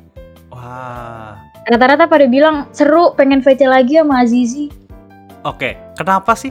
Wah. 0.48 1.36
rata-rata 1.64 2.04
pada 2.04 2.24
bilang 2.24 2.66
seru 2.70 3.12
pengen 3.12 3.38
VC 3.38 3.64
lagi 3.64 3.96
sama 3.96 4.24
Azizi 4.24 4.72
Oke, 5.44 5.76
kenapa 5.92 6.32
sih 6.32 6.48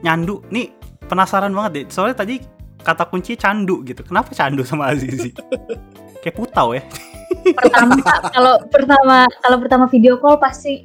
nyandu? 0.00 0.40
Nih 0.48 0.72
penasaran 1.04 1.52
banget 1.52 1.70
deh. 1.76 1.84
Soalnya 1.92 2.24
tadi 2.24 2.40
kata 2.80 3.04
kunci 3.04 3.34
candu 3.34 3.80
gitu. 3.82 4.00
Kenapa 4.00 4.30
candu 4.30 4.62
sama 4.62 4.90
Azizi? 4.90 5.30
Kayak 6.22 6.36
putau 6.36 6.72
ya. 6.72 6.84
pertama 7.54 7.94
kalau 8.34 8.54
pertama 8.66 9.16
kalau 9.38 9.56
pertama 9.58 9.84
video 9.86 10.18
call 10.18 10.36
pasti 10.36 10.84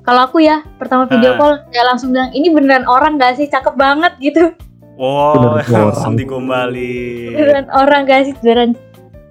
kalau 0.00 0.24
aku 0.24 0.38
ya 0.38 0.60
pertama 0.76 1.04
video 1.04 1.32
Ah. 1.32 1.36
call 1.36 1.52
ya 1.68 1.82
langsung 1.82 2.12
bilang 2.12 2.30
ini 2.30 2.48
beneran 2.48 2.84
orang 2.84 3.16
gak 3.16 3.34
sih 3.34 3.46
cakep 3.46 3.74
banget 3.74 4.12
gitu 4.18 4.52
Wow, 4.94 5.56
Bener, 5.56 5.64
langsung 5.88 6.14
digombalin. 6.14 7.32
beneran 7.32 7.66
orang 7.70 8.04
gak 8.04 8.20
sih 8.24 8.34
beneran 8.36 8.76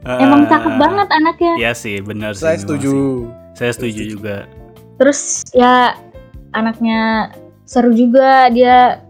emang 0.03 0.43
Ah, 0.43 0.49
cakep 0.49 0.73
banget 0.75 1.07
anaknya 1.09 1.51
Iya 1.57 1.71
sih, 1.73 1.99
benar 1.99 2.31
sih. 2.33 2.43
Saya 2.43 2.57
setuju. 2.57 2.89
sih. 2.89 3.07
Saya 3.53 3.71
setuju 3.71 4.01
juga. 4.09 4.37
terus 4.95 5.19
ya 5.51 5.93
anaknya 6.51 7.29
seru 7.63 7.91
juga 7.91 8.49
dia 8.49 9.05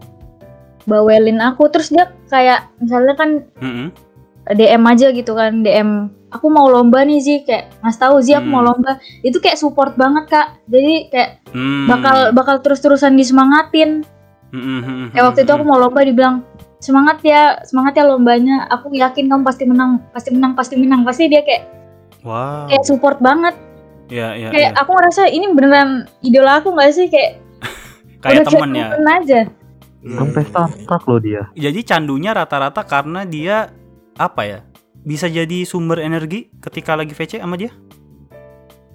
bawelin 0.88 1.38
aku 1.38 1.68
terus 1.68 1.88
dia 1.88 2.08
kayak 2.26 2.72
misalnya 2.80 3.14
kan 3.14 3.30
Mm-mm. 3.60 3.92
DM 4.48 4.80
aja 4.82 5.12
gitu 5.12 5.32
kan 5.32 5.60
DM 5.60 5.90
aku 6.28 6.48
mau 6.48 6.66
lomba 6.66 7.04
nih 7.04 7.20
sih 7.20 7.38
kayak 7.40 7.68
ngasih 7.78 8.00
tahu 8.00 8.16
sih 8.18 8.32
aku 8.32 8.44
Hmm. 8.44 8.54
mau 8.54 8.62
lomba 8.62 8.96
itu 9.20 9.36
kayak 9.36 9.56
support 9.56 9.92
banget 9.94 10.24
kak 10.26 10.56
jadi 10.64 10.94
kayak 11.08 11.30
Hmm. 11.52 11.84
bakal 11.86 12.16
bakal 12.32 12.56
terus 12.58 12.80
terusan 12.80 13.12
disemangatin 13.12 14.04
Mm-mm. 14.48 15.12
kayak 15.12 15.24
waktu 15.26 15.44
itu 15.44 15.52
aku 15.52 15.64
mau 15.64 15.76
lomba 15.76 16.00
dibilang 16.00 16.40
semangat 16.78 17.20
ya 17.20 17.60
semangat 17.62 17.92
ya 17.94 18.04
lombanya 18.06 18.64
aku 18.66 18.88
yakin 18.90 19.26
kamu 19.26 19.42
pasti 19.42 19.64
menang 19.64 20.00
pasti 20.10 20.30
menang 20.30 20.52
pasti 20.54 20.74
menang 20.74 21.02
pasti 21.02 21.26
dia 21.26 21.44
kayak 21.44 21.64
Wow. 22.20 22.66
kayak 22.66 22.82
support 22.82 23.20
banget 23.20 23.54
Ya, 24.08 24.32
ya, 24.32 24.48
kayak 24.48 24.72
ya. 24.72 24.80
aku 24.80 24.90
ngerasa 24.90 25.28
ini 25.28 25.52
beneran 25.52 25.88
idola 26.18 26.58
aku 26.58 26.72
nggak 26.72 26.90
sih 26.90 27.06
kayak 27.06 27.44
Kayak 28.24 28.48
temen 28.48 28.72
ya. 28.72 28.88
temen 28.90 29.06
aja 29.06 29.40
Sampai 30.00 30.42
starstruck 30.44 31.02
loh 31.04 31.18
dia. 31.18 31.42
Jadi 31.52 31.80
candunya 31.82 32.30
rata-rata 32.30 32.82
karena 32.82 33.22
dia 33.22 33.70
apa 34.14 34.42
ya? 34.42 34.60
Bisa 34.98 35.26
jadi 35.26 35.62
sumber 35.62 35.98
energi 35.98 36.50
ketika 36.58 36.94
lagi 36.94 37.12
VC 37.12 37.38
sama 37.38 37.54
dia? 37.54 37.70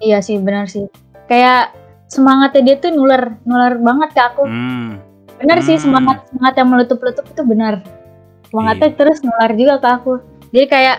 iya 0.00 0.18
sih 0.18 0.36
benar 0.36 0.66
sih 0.66 0.84
kayak 1.26 1.72
semangatnya 2.06 2.60
dia 2.60 2.76
tuh 2.76 2.92
nular 2.92 3.38
nular 3.42 3.78
banget 3.78 4.10
ke 4.12 4.20
aku 4.20 4.42
Hmm. 4.44 5.00
benar 5.38 5.62
sih 5.62 5.76
Hmm. 5.76 5.84
semangat 5.88 6.28
semangat 6.28 6.54
yang 6.56 6.68
meletup-letup 6.68 7.24
itu 7.24 7.42
benar 7.42 7.80
semangatnya 8.44 8.90
Iya. 8.90 8.96
terus 8.96 9.18
nular 9.22 9.50
juga 9.54 9.74
ke 9.78 9.88
aku 9.88 10.12
jadi 10.50 10.66
kayak 10.68 10.96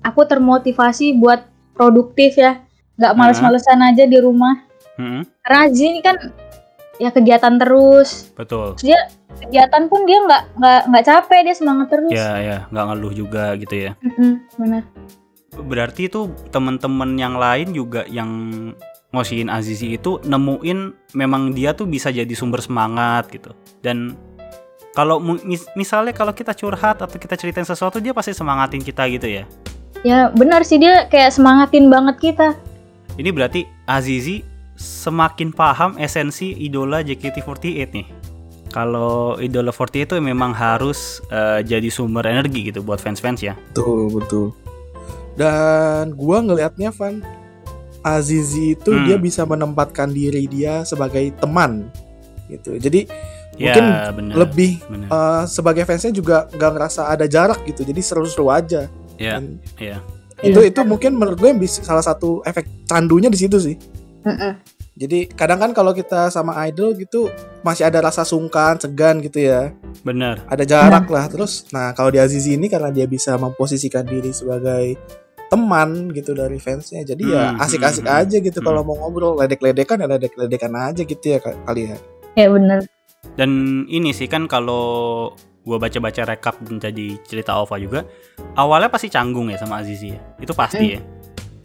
aku 0.00 0.20
termotivasi 0.22 1.16
buat 1.16 1.42
produktif 1.72 2.36
ya 2.36 2.62
nggak 2.94 3.12
males-malesan 3.14 3.82
aja 3.82 4.04
di 4.04 4.18
rumah 4.20 4.62
Hmm, 4.94 5.28
karena 5.42 5.58
Aziz 5.66 5.82
ini 5.82 6.00
kan 6.00 6.16
ya 6.96 7.12
kegiatan 7.12 7.60
terus 7.60 8.32
betul. 8.32 8.72
kegiatan 9.36 9.84
pun 9.92 10.08
dia 10.08 10.18
nggak 10.24 10.42
nggak 10.56 10.80
nggak 10.88 11.04
capek 11.04 11.40
dia 11.44 11.54
semangat 11.54 11.86
terus 11.92 12.12
Ya, 12.12 12.40
ya, 12.40 12.58
nggak 12.72 12.84
ngeluh 12.88 13.12
juga 13.12 13.52
gitu 13.60 13.74
ya. 13.76 13.92
Mm-mm, 14.00 14.32
benar 14.56 14.82
Berarti 15.56 16.08
itu 16.08 16.28
temen-temen 16.48 17.16
yang 17.16 17.36
lain 17.36 17.72
juga 17.72 18.04
yang 18.08 18.28
ngosiin 19.08 19.48
Azizi 19.48 19.96
itu 19.96 20.20
nemuin 20.20 21.12
memang 21.12 21.52
dia 21.52 21.72
tuh 21.72 21.88
bisa 21.88 22.12
jadi 22.12 22.28
sumber 22.36 22.60
semangat 22.60 23.28
gitu. 23.32 23.56
Dan 23.80 24.12
kalau 24.92 25.20
mis- 25.20 25.68
misalnya 25.72 26.12
kalau 26.12 26.32
kita 26.32 26.52
curhat 26.52 27.00
atau 27.00 27.16
kita 27.16 27.36
ceritain 27.36 27.64
sesuatu 27.64 28.00
dia 28.00 28.16
pasti 28.16 28.32
semangatin 28.32 28.80
kita 28.80 29.04
gitu 29.08 29.28
ya. 29.28 29.44
ya 30.00 30.28
benar 30.32 30.64
sih 30.64 30.76
dia 30.76 31.04
kayak 31.08 31.32
semangatin 31.32 31.88
banget 31.88 32.16
kita 32.20 32.48
Ini 33.16 33.32
berarti 33.32 33.64
Azizi 33.84 34.44
semakin 34.76 35.50
paham 35.50 35.96
esensi 35.96 36.52
idola 36.54 37.00
JKT48 37.00 37.88
nih. 37.90 38.06
Kalau 38.68 39.40
idola 39.40 39.72
48 39.72 40.04
itu 40.04 40.14
memang 40.20 40.52
harus 40.52 41.24
eh, 41.28 41.64
jadi 41.64 41.88
sumber 41.88 42.28
energi 42.28 42.68
gitu 42.68 42.84
buat 42.84 43.00
fans-fans 43.00 43.40
ya. 43.40 43.56
Betul, 43.72 44.12
betul. 44.12 44.46
Dan 45.34 46.12
gua 46.12 46.40
ngelihatnya 46.40 46.92
Van 46.92 47.20
Azizi 48.00 48.72
itu 48.72 48.90
Hmm. 48.92 49.04
dia 49.04 49.16
bisa 49.16 49.42
menempatkan 49.42 50.08
diri 50.08 50.46
dia 50.46 50.84
sebagai 50.84 51.32
teman 51.36 51.88
gitu. 52.46 52.76
Jadi 52.76 53.08
Ya, 53.56 53.72
Mungkin 53.72 53.86
bener, 54.12 54.34
lebih 54.36 54.72
bener. 54.84 55.08
eh, 55.08 55.44
sebagai 55.48 55.88
fansnya 55.88 56.12
juga 56.12 56.44
nggak 56.46 56.70
ngerasa 56.76 57.08
ada 57.08 57.24
jarak 57.24 57.64
gitu. 57.64 57.88
Jadi 57.88 58.04
seru-seru 58.04 58.52
aja. 58.52 58.84
Ya, 59.16 59.40
Dan 59.40 59.56
ya. 59.80 60.04
Itu 60.44 60.60
itu 60.60 60.76
mungkin 60.84 61.16
menurut 61.16 61.40
gue 61.40 61.48
yang 61.48 61.56
bisa 61.56 61.80
salah 61.80 62.04
satu 62.04 62.44
efek 62.44 62.68
candunya 62.84 63.32
di 63.32 63.40
situ 63.40 63.56
sih. 63.56 63.80
Mm-mm. 64.26 64.52
Jadi 64.96 65.30
kadang 65.30 65.60
kan 65.62 65.70
kalau 65.70 65.92
kita 65.94 66.32
sama 66.32 66.56
idol 66.66 66.96
gitu 66.98 67.30
masih 67.62 67.86
ada 67.86 68.02
rasa 68.02 68.26
sungkan, 68.26 68.74
segan 68.80 69.22
gitu 69.22 69.38
ya. 69.44 69.70
bener. 70.02 70.42
Ada 70.50 70.64
jarak 70.66 71.06
lah. 71.06 71.30
Terus 71.30 71.68
nah 71.70 71.94
kalau 71.94 72.10
di 72.10 72.18
Azizi 72.18 72.58
ini 72.58 72.66
karena 72.66 72.90
dia 72.90 73.06
bisa 73.06 73.38
memposisikan 73.38 74.02
diri 74.02 74.32
sebagai 74.34 74.96
teman 75.46 76.10
gitu 76.10 76.34
dari 76.34 76.58
fansnya. 76.58 77.06
Jadi 77.06 77.22
ya 77.30 77.54
Hmm, 77.54 77.62
asik-asik 77.62 78.02
hmm, 78.02 78.10
hmm, 78.10 78.20
aja 78.26 78.36
gitu 78.42 78.58
hmm. 78.58 78.66
kalau 78.66 78.82
mau 78.82 78.96
ngobrol 78.98 79.38
ledek-ledekan 79.38 80.02
ya 80.02 80.06
ledek-ledekan 80.10 80.72
aja 80.74 81.02
gitu 81.06 81.24
ya 81.28 81.38
kali 81.38 81.92
ya. 81.94 81.96
ya 82.34 82.48
benar 82.50 82.82
Dan 83.38 83.84
ini 83.90 84.10
sih 84.10 84.26
kan 84.26 84.46
kalau 84.50 85.30
gua 85.66 85.76
baca-baca 85.82 86.22
rekap 86.26 86.56
dan 86.66 86.78
jadi 86.78 87.18
cerita 87.26 87.54
Alpha 87.54 87.74
juga, 87.78 88.06
awalnya 88.54 88.86
pasti 88.90 89.10
canggung 89.10 89.50
ya 89.50 89.58
sama 89.58 89.82
Azizi 89.82 90.14
ya. 90.14 90.20
Itu 90.38 90.54
pasti 90.54 90.98
ya. 90.98 91.00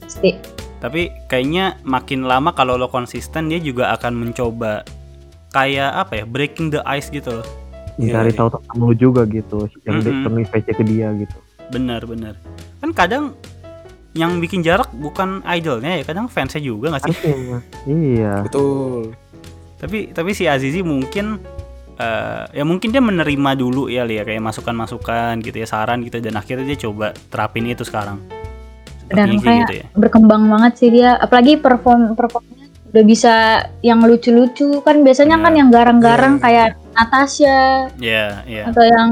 pasti 0.04 0.61
Tapi 0.82 1.14
kayaknya 1.30 1.78
makin 1.86 2.26
lama 2.26 2.58
kalau 2.58 2.74
lo 2.74 2.90
konsisten 2.90 3.54
dia 3.54 3.62
juga 3.62 3.94
akan 3.94 4.18
mencoba 4.18 4.82
kayak 5.54 5.92
apa 5.94 6.14
ya, 6.20 6.24
breaking 6.26 6.74
the 6.74 6.82
ice 6.90 7.14
gitu 7.14 7.40
loh. 7.40 7.48
Iya, 8.02 8.18
Cari 8.18 8.34
iya. 8.34 8.40
tahu 8.42 8.50
tentang 8.58 8.78
lu 8.82 8.96
juga 8.98 9.22
gitu. 9.30 9.70
Yang 9.86 10.10
mm 10.10 10.26
-hmm. 10.26 10.50
VC 10.50 10.68
ke 10.74 10.84
dia 10.84 11.14
gitu. 11.14 11.38
Bener 11.70 12.02
bener. 12.10 12.34
Kan 12.82 12.98
kadang 12.98 13.38
yang 14.12 14.44
bikin 14.44 14.60
jarak 14.60 14.92
bukan 14.92 15.40
idolnya 15.48 16.02
ya, 16.02 16.04
kadang 16.04 16.28
fansnya 16.28 16.60
juga 16.60 16.98
nggak 16.98 17.04
sih? 17.08 17.16
Iya. 17.30 17.58
iya. 17.88 18.34
Betul. 18.44 19.14
tapi 19.82 20.14
tapi 20.14 20.38
si 20.38 20.46
Azizi 20.46 20.86
mungkin 20.86 21.42
eh, 21.98 22.44
ya 22.54 22.62
mungkin 22.62 22.94
dia 22.94 23.02
menerima 23.02 23.58
dulu 23.58 23.90
ya 23.90 24.06
ya 24.06 24.22
kayak 24.22 24.38
masukan-masukan 24.38 25.42
gitu 25.42 25.58
ya 25.58 25.66
saran 25.66 26.06
gitu 26.06 26.22
dan 26.22 26.38
akhirnya 26.38 26.70
dia 26.70 26.86
coba 26.86 27.18
terapin 27.34 27.66
itu 27.66 27.82
sekarang. 27.82 28.22
Dan 29.12 29.28
Sepertinya 29.30 29.44
kayak 29.44 29.62
gitu 29.62 29.74
ya. 29.74 29.86
berkembang 29.94 30.44
banget 30.48 30.74
sih 30.76 30.90
dia 30.90 31.10
apalagi 31.16 31.54
perform 31.56 32.14
performnya 32.14 32.60
udah 32.88 33.04
bisa 33.04 33.34
yang 33.80 34.00
lucu-lucu 34.02 34.80
kan 34.80 35.00
biasanya 35.00 35.36
kan 35.36 35.48
Benar. 35.48 35.58
yang 35.58 35.70
garang-garang 35.70 36.34
Iya. 36.34 36.42
kayak 36.42 36.68
Natasha 36.92 37.60
Iya, 37.98 38.26
iya. 38.46 38.64
atau 38.66 38.84
yang 38.84 39.12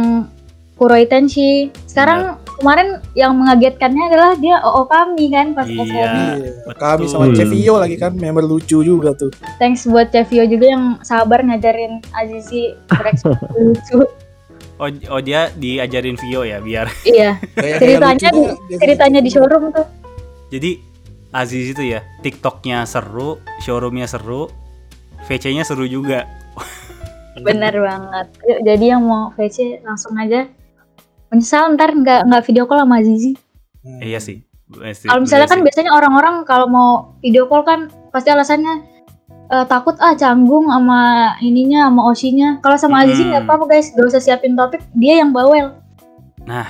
Kuroi 0.75 1.03
Tenshi 1.05 1.51
sekarang 1.85 2.19
kemarin 2.53 2.87
yang 3.13 3.31
mengagetkannya 3.33 4.03
adalah 4.05 4.31
dia 4.33 4.59
OO 4.61 4.83
kami 4.85 5.27
kan 5.27 5.51
pas 5.51 5.63
Iya. 5.63 5.79
SM. 5.81 5.91
Iya. 5.91 6.73
Kami 6.73 7.03
sama 7.05 7.25
Hmm. 7.25 7.35
Cevio 7.35 7.75
lagi 7.75 7.95
kan 7.95 8.11
member 8.13 8.43
lucu 8.43 8.79
juga 8.81 9.11
tuh. 9.13 9.31
thanks 9.59 9.83
buat 9.83 10.07
Cevio 10.07 10.43
juga 10.43 10.65
yang 10.67 10.99
sabar 11.01 11.39
ngajarin 11.41 11.99
Azizi 12.11 12.75
berekspresi 12.85 13.35
lucu 13.57 13.97
Oh, 14.79 14.87
oh 15.11 15.19
dia 15.19 15.51
diajarin 15.53 16.15
Vio 16.15 16.41
ya 16.41 16.57
biar. 16.59 16.87
iya 17.03 17.35
Ceritanya 17.83 18.29
dia 18.31 18.51
ceritanya 18.79 19.19
di 19.19 19.27
showroom 19.27 19.75
tuh 19.75 19.83
Jadi 20.49 20.79
Aziz 21.29 21.69
itu 21.69 21.83
ya 21.85 22.01
TikToknya 22.19 22.87
seru, 22.87 23.37
showroomnya 23.59 24.07
seru, 24.07 24.49
VC-nya 25.27 25.61
seru 25.61 25.85
juga. 25.85 26.25
bener 27.45 27.71
banget 27.71 28.27
Yuk, 28.43 28.59
jadi 28.65 28.85
yang 28.95 29.03
mau 29.03 29.31
VC 29.31 29.79
langsung 29.79 30.11
aja 30.15 30.43
menyesal 31.27 31.71
ntar 31.71 31.93
nggak 31.93 32.27
nggak 32.27 32.43
video 32.43 32.63
call 32.63 32.83
sama 32.83 32.99
Azizi 32.99 33.35
Hmm. 33.79 34.03
Eh, 34.03 34.11
iya 34.11 34.19
sih. 34.19 34.43
Kalau 35.07 35.23
misalnya 35.23 35.47
kan 35.47 35.63
sih. 35.63 35.65
biasanya 35.65 35.95
orang-orang 35.95 36.43
kalau 36.43 36.67
mau 36.67 36.89
video 37.23 37.47
call 37.47 37.63
kan 37.63 37.87
pasti 38.11 38.27
alasannya 38.27 38.83
eh, 39.49 39.65
takut 39.65 39.97
ah 39.97 40.13
canggung 40.13 40.67
sama 40.67 40.99
ininya 41.39 41.89
sama 41.89 42.01
osinya. 42.05 42.49
Kalau 42.59 42.77
sama 42.77 43.03
Azizi 43.03 43.21
Hmm. 43.21 43.29
nggak 43.31 43.43
apa-apa 43.45 43.65
guys, 43.67 43.89
gak 43.91 44.07
usah 44.07 44.21
siapin 44.21 44.53
topik, 44.53 44.81
dia 44.93 45.19
yang 45.19 45.29
bawel. 45.29 45.75
Nah. 46.43 46.67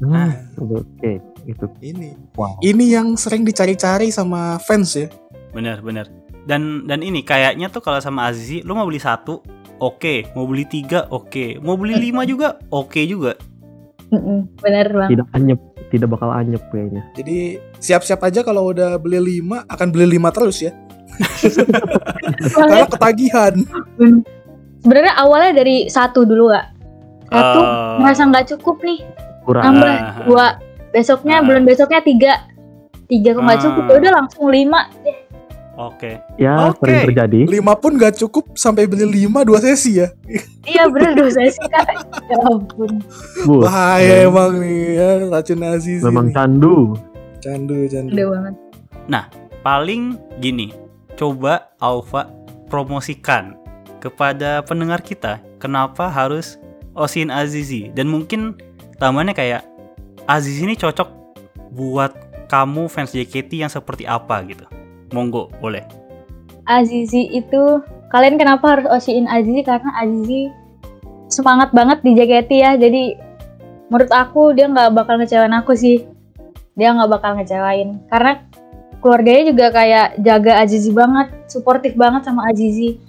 Hmm, 0.00 0.32
Oke, 0.56 1.20
itu. 1.44 1.66
Ini. 1.78 2.16
Wow. 2.32 2.56
Ini 2.58 2.84
yang 2.90 3.20
sering 3.20 3.44
dicari-cari 3.44 4.08
sama 4.08 4.56
fans 4.58 4.96
ya. 4.96 5.12
bener 5.50 5.84
bener. 5.84 6.08
Dan 6.40 6.88
dan 6.88 7.04
ini 7.04 7.20
kayaknya 7.20 7.68
tuh 7.68 7.84
kalau 7.84 8.00
sama 8.00 8.24
Azizi 8.24 8.64
lu 8.64 8.72
mau 8.72 8.88
beli 8.88 8.96
satu, 8.96 9.44
oke. 9.76 10.32
Mau 10.32 10.48
beli 10.48 10.64
tiga, 10.64 11.04
oke. 11.06 11.60
Mau 11.60 11.76
beli 11.76 12.00
lima 12.08 12.24
juga, 12.24 12.56
oke 12.70 12.96
juga. 13.04 13.36
Mm-mm, 14.08 14.56
Bener 14.58 14.88
banget. 14.88 15.10
Tidak 15.12 15.28
anyep, 15.30 15.60
tidak 15.92 16.08
bakal 16.08 16.32
anyep 16.32 16.62
kayaknya. 16.68 17.04
Jadi 17.12 17.36
siap-siap 17.76 18.24
aja 18.24 18.40
kalau 18.40 18.72
udah 18.72 18.96
beli 18.96 19.38
5 19.38 19.68
akan 19.68 19.86
beli 19.92 20.16
5 20.16 20.32
terus 20.32 20.64
ya. 20.64 20.72
Karena 22.56 22.86
ketagihan. 22.86 23.54
Sebenarnya 24.80 25.14
awalnya 25.14 25.52
dari 25.54 25.86
satu 25.86 26.24
dulu 26.24 26.50
gak? 26.50 26.66
Satu 27.28 27.60
Eh, 27.60 27.94
merasa 28.00 28.22
nggak 28.24 28.46
cukup 28.50 28.82
nih, 28.82 28.98
Kurang. 29.44 29.62
nambah 29.62 29.92
Ah. 29.92 30.24
dua. 30.26 30.46
Besoknya 30.90 31.38
Ah. 31.38 31.46
bulan 31.46 31.62
besoknya 31.62 32.02
tiga, 32.02 32.32
tiga 33.06 33.30
kok 33.32 33.42
nggak 33.44 33.60
Ah. 33.60 33.64
cukup, 33.64 33.82
ya 33.84 33.94
udah 33.98 34.12
langsung 34.16 34.46
lima. 34.48 34.80
deh. 35.00 35.18
Oke. 35.80 36.20
Ya, 36.36 36.68
Oke. 36.68 36.84
sering 36.84 37.08
terjadi. 37.08 37.40
5 37.48 37.72
pun 37.72 37.96
gak 37.96 38.12
cukup 38.14 38.52
sampai 38.52 38.84
beli 38.84 39.24
5 39.24 39.48
dua 39.48 39.64
sesi 39.64 39.96
ya. 39.96 40.12
Iya 40.68 40.84
bener 40.92 41.16
dosa 41.16 41.40
sih 41.40 41.66
kak. 41.72 41.88
Ya 42.28 42.36
ampun. 42.44 43.00
Bahaya 43.64 44.28
emang 44.28 44.60
nih 44.60 44.80
ya 44.92 45.08
racun 45.24 45.64
Aziz. 45.64 46.04
memang 46.04 46.28
candu. 46.30 47.00
candu 47.40 47.88
candu. 47.88 48.12
Udah 48.12 48.26
banget. 48.28 48.54
Paling 49.60 50.20
gini, 50.36 50.68
coba 51.20 51.68
Alfa 51.76 52.32
promosikan 52.72 53.60
kepada 54.00 54.64
pendengar 54.64 55.04
kita. 55.04 55.36
Kenapa 55.60 56.08
harus 56.08 56.56
Osin 56.96 57.28
Azizi? 57.28 57.92
Dan 57.92 58.08
mungkin 58.08 58.56
tambahannya 58.96 59.36
kayak 59.36 59.62
Azizi 60.24 60.64
ini 60.64 60.80
cocok 60.80 61.12
buat 61.76 62.16
kamu 62.48 62.88
fans 62.88 63.12
JKT 63.12 63.60
yang 63.60 63.68
seperti 63.68 64.08
apa 64.08 64.40
gitu. 64.48 64.64
Monggo, 65.12 65.52
boleh. 65.60 65.84
Azizi 66.64 67.28
itu 67.28 67.84
kalian 68.08 68.40
kenapa 68.40 68.78
harus 68.78 68.86
osiin 68.88 69.28
Azizi? 69.28 69.60
Karena 69.60 69.92
Azizi 70.00 70.48
semangat 71.28 71.70
banget 71.76 72.00
di 72.00 72.16
JKT 72.16 72.50
ya. 72.56 72.72
Jadi 72.80 73.14
menurut 73.92 74.10
aku 74.10 74.56
dia 74.56 74.66
nggak 74.72 74.96
bakal 74.96 75.20
ngecewain 75.20 75.52
aku 75.52 75.76
sih. 75.76 76.08
Dia 76.78 76.96
nggak 76.96 77.10
bakal 77.10 77.36
ngecewain. 77.36 78.00
Karena 78.08 78.40
keluarganya 79.00 79.48
juga 79.48 79.66
kayak 79.70 80.20
jaga 80.20 80.52
Azizi 80.58 80.90
banget 80.90 81.28
suportif 81.46 81.92
banget 81.94 82.24
sama 82.24 82.46
Azizi 82.46 83.00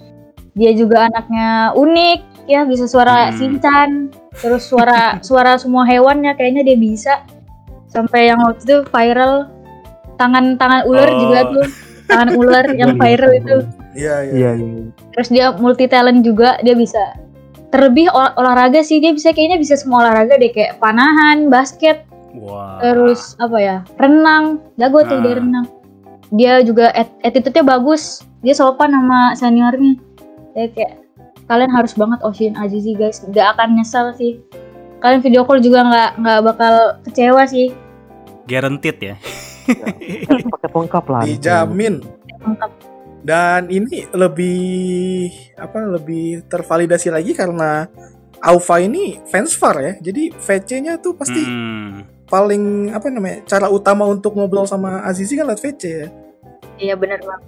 dia 0.51 0.71
juga 0.71 1.07
anaknya 1.07 1.71
unik 1.73 2.19
ya 2.45 2.63
bisa 2.63 2.83
suara 2.85 3.29
Hmm. 3.29 3.35
Shinchan 3.35 3.89
terus 4.33 4.65
suara 4.65 5.15
suara 5.27 5.55
semua 5.55 5.83
hewannya 5.83 6.33
kayaknya 6.33 6.65
dia 6.65 6.75
bisa 6.75 7.13
sampai 7.87 8.27
yang 8.27 8.39
waktu 8.41 8.59
itu 8.61 8.77
viral 8.85 9.47
tangan 10.15 10.55
tangan 10.55 10.83
ular 10.85 11.07
Oh. 11.07 11.17
juga 11.19 11.39
tuh 11.49 11.67
tangan 12.05 12.29
ular 12.33 12.65
yang 12.79 12.95
viral 12.95 13.31
itu 13.33 13.57
Iya, 13.91 14.15
iya. 14.23 14.31
Iya, 14.31 14.51
iya. 14.57 14.83
terus 15.11 15.27
dia 15.27 15.45
multi 15.53 15.83
talent 15.85 16.23
juga 16.23 16.55
dia 16.59 16.71
bisa 16.73 16.99
terlebih 17.67 18.07
ol- 18.09 18.35
olahraga 18.35 18.79
sih 18.81 18.99
dia 18.99 19.11
bisa 19.11 19.31
kayaknya 19.31 19.55
bisa 19.55 19.75
semua 19.75 20.03
olahraga 20.03 20.35
deh 20.35 20.47
kayak 20.47 20.75
panahan 20.77 21.47
basket 21.47 22.03
Wah. 22.33 22.79
terus 22.79 23.35
apa 23.37 23.57
ya 23.57 23.77
renang 23.95 24.59
jago 24.75 24.99
tuh 25.01 25.19
dia 25.19 25.33
Ah. 25.33 25.37
renang 25.37 25.65
dia 26.31 26.63
juga 26.63 26.89
at- 26.95 27.11
attitude-nya 27.21 27.63
bagus 27.67 28.23
dia 28.39 28.55
sopan 28.55 28.91
sama 28.91 29.35
seniornya 29.35 29.99
ya 30.55 30.67
kayak 30.71 30.93
kalian 31.45 31.71
harus 31.71 31.91
banget 31.93 32.19
Oshin 32.23 32.55
Azizi 32.55 32.95
guys 32.95 33.19
gak 33.29 33.55
akan 33.55 33.75
nyesel 33.75 34.15
sih 34.15 34.39
kalian 35.03 35.19
video 35.19 35.43
call 35.43 35.59
juga 35.59 35.83
nggak 35.83 36.11
nggak 36.23 36.39
bakal 36.47 36.73
kecewa 37.03 37.43
sih 37.45 37.69
guaranteed 38.45 38.97
ya. 38.99 39.15
Paket 40.51 40.71
lengkap 40.73 41.05
lah. 41.07 41.21
Dijamin. 41.23 42.03
lengkap 42.41 42.71
Dan 43.21 43.69
ini 43.69 44.09
lebih 44.11 45.29
apa 45.55 45.77
lebih 45.85 46.49
tervalidasi 46.49 47.13
lagi 47.13 47.37
karena 47.37 47.85
Aufa 48.41 48.81
ini 48.81 49.21
fans 49.29 49.53
far 49.53 49.77
ya. 49.77 49.93
Jadi 50.01 50.33
VC-nya 50.33 50.97
tuh 50.97 51.13
pasti 51.13 51.37
Hmm. 51.45 52.01
paling 52.25 52.89
apa 52.89 53.13
namanya? 53.13 53.45
Cara 53.45 53.69
utama 53.69 54.09
untuk 54.09 54.33
ngobrol 54.33 54.65
sama 54.65 55.05
Azizi 55.05 55.37
kan 55.37 55.45
lewat 55.45 55.61
VC 55.61 55.83
ya. 55.85 56.07
Iya 56.81 56.93
bener 56.93 57.21
banget 57.21 57.45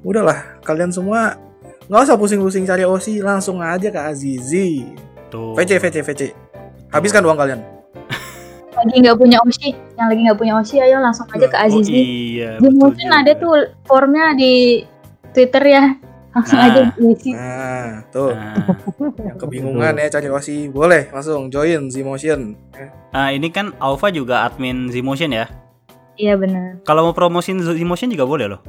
Udahlah, 0.00 0.60
kalian 0.60 0.92
semua 0.92 1.40
nggak 1.84 2.04
usah 2.04 2.16
pusing-pusing 2.16 2.62
cari 2.62 2.84
Osi, 2.84 3.18
langsung 3.18 3.56
aja 3.58 3.88
ke 3.88 3.96
Azizi. 3.96 4.84
Tuh. 5.26 5.56
VC, 5.56 5.80
VC, 5.80 6.04
VC. 6.04 6.22
Habiskan 6.90 7.24
uang 7.24 7.34
kalian. 7.34 7.60
lagi 8.76 9.00
nggak 9.00 9.16
punya 9.16 9.38
Oshi 9.40 9.72
yang 9.94 10.06
lagi 10.06 10.20
nggak 10.22 10.36
punya 10.36 10.54
Oshi 10.58 10.76
ayo 10.76 10.98
langsung 10.98 11.24
aja 11.26 11.46
ke 11.46 11.56
Oh 11.56 11.64
Azizi 11.64 11.94
iya. 12.36 12.58
di 12.58 12.66
betul 12.66 12.76
mungkin 12.76 13.06
juga. 13.06 13.20
ada 13.22 13.32
tuh 13.32 13.52
formnya 13.82 14.34
di 14.34 14.82
Twitter 15.30 15.64
ya 15.64 15.84
langsung 16.30 16.58
Nah. 16.58 16.66
aja 16.66 16.80
diisi 16.92 17.30
Nah, 17.30 17.90
tuh. 18.10 18.30
Nah, 18.34 18.56
Yang 19.24 19.36
kebingungan 19.38 19.94
ya 19.96 20.08
cari 20.10 20.28
Osi, 20.28 20.56
boleh 20.68 21.08
langsung 21.08 21.48
join 21.48 21.88
Zmotion. 21.88 22.58
nah, 23.08 23.30
ini 23.30 23.48
kan 23.48 23.72
Alpha 23.78 24.10
juga 24.10 24.44
admin 24.44 24.90
Zmotion 24.90 25.32
ya. 25.32 25.46
Iya 26.16 26.34
bener 26.38 26.80
Kalau 26.86 27.10
mau 27.10 27.14
promosin 27.16 27.58
Zmotion 27.60 28.10
juga 28.10 28.24
boleh 28.28 28.46
loh. 28.56 28.60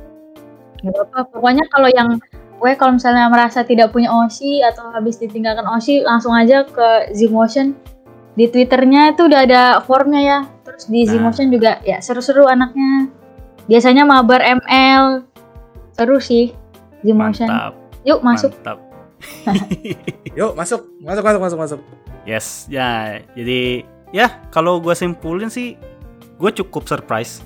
Gak 0.81 0.95
apa 1.09 1.25
pokoknya 1.33 1.65
kalau 1.73 1.89
yang 1.89 2.19
gue 2.55 2.71
kalau 2.77 2.95
misalnya 2.95 3.27
merasa 3.27 3.65
tidak 3.65 3.91
punya 3.91 4.09
Oshi 4.09 4.63
atau 4.63 4.89
habis 4.93 5.17
ditinggalkan 5.19 5.65
Oshi 5.65 6.05
langsung 6.05 6.31
aja 6.31 6.63
ke 6.63 7.11
Zmotion 7.13 7.73
di 8.35 8.45
Twitternya 8.47 9.15
itu 9.15 9.27
udah 9.27 9.39
ada 9.43 9.61
formnya 9.83 10.21
ya 10.21 10.39
terus 10.63 10.87
di 10.87 11.03
Nah. 11.03 11.17
Zmotion 11.17 11.49
juga 11.51 11.79
ya 11.83 11.99
seru-seru 11.99 12.47
anaknya 12.47 13.09
biasanya 13.65 14.03
mabar 14.05 14.43
ML 14.61 15.25
seru 15.95 16.19
sih 16.21 16.53
Zmotion 17.01 17.49
Mantap. 17.49 17.73
yuk 18.05 18.19
masuk 18.21 18.51
Mantap. 18.61 18.85
Yuk, 20.37 20.51
masuk. 20.53 20.81
Masuk, 21.01 21.23
masuk, 21.23 21.41
masuk, 21.41 21.59
masuk. 21.59 21.79
Yes, 22.27 22.67
ya. 22.67 23.21
Jadi 23.33 23.85
ya 24.11 24.43
kalau 24.51 24.83
gue 24.83 24.93
simpulin 24.93 25.49
sih, 25.49 25.79
gue 26.35 26.51
cukup 26.51 26.83
surprise 26.85 27.39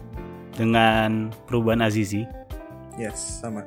dengan 0.54 1.30
perubahan 1.46 1.82
Azizi 1.82 2.26
Yes, 3.00 3.40
sama. 3.40 3.64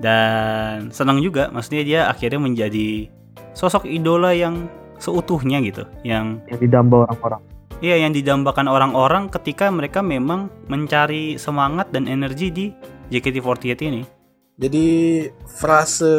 dan 0.00 0.88
senang 0.88 1.20
juga, 1.20 1.52
maksudnya 1.52 1.82
dia 1.84 2.00
akhirnya 2.08 2.40
menjadi 2.40 3.12
sosok 3.52 3.84
idola 3.84 4.32
yang 4.32 4.64
seutuhnya 4.96 5.60
gitu, 5.60 5.84
yang 6.00 6.40
Yang 6.48 6.70
didamba 6.70 7.04
orang-orang. 7.04 7.42
iya 7.84 8.00
yang 8.00 8.16
didambakan 8.16 8.70
orang-orang 8.70 9.28
ketika 9.28 9.68
mereka 9.68 10.00
memang 10.00 10.48
mencari 10.72 11.36
semangat 11.36 11.92
dan 11.92 12.08
energi 12.08 12.48
di 12.48 12.72
JKT48 13.12 13.80
ini. 13.84 14.02
Jadi 14.56 14.84
frase 15.44 16.14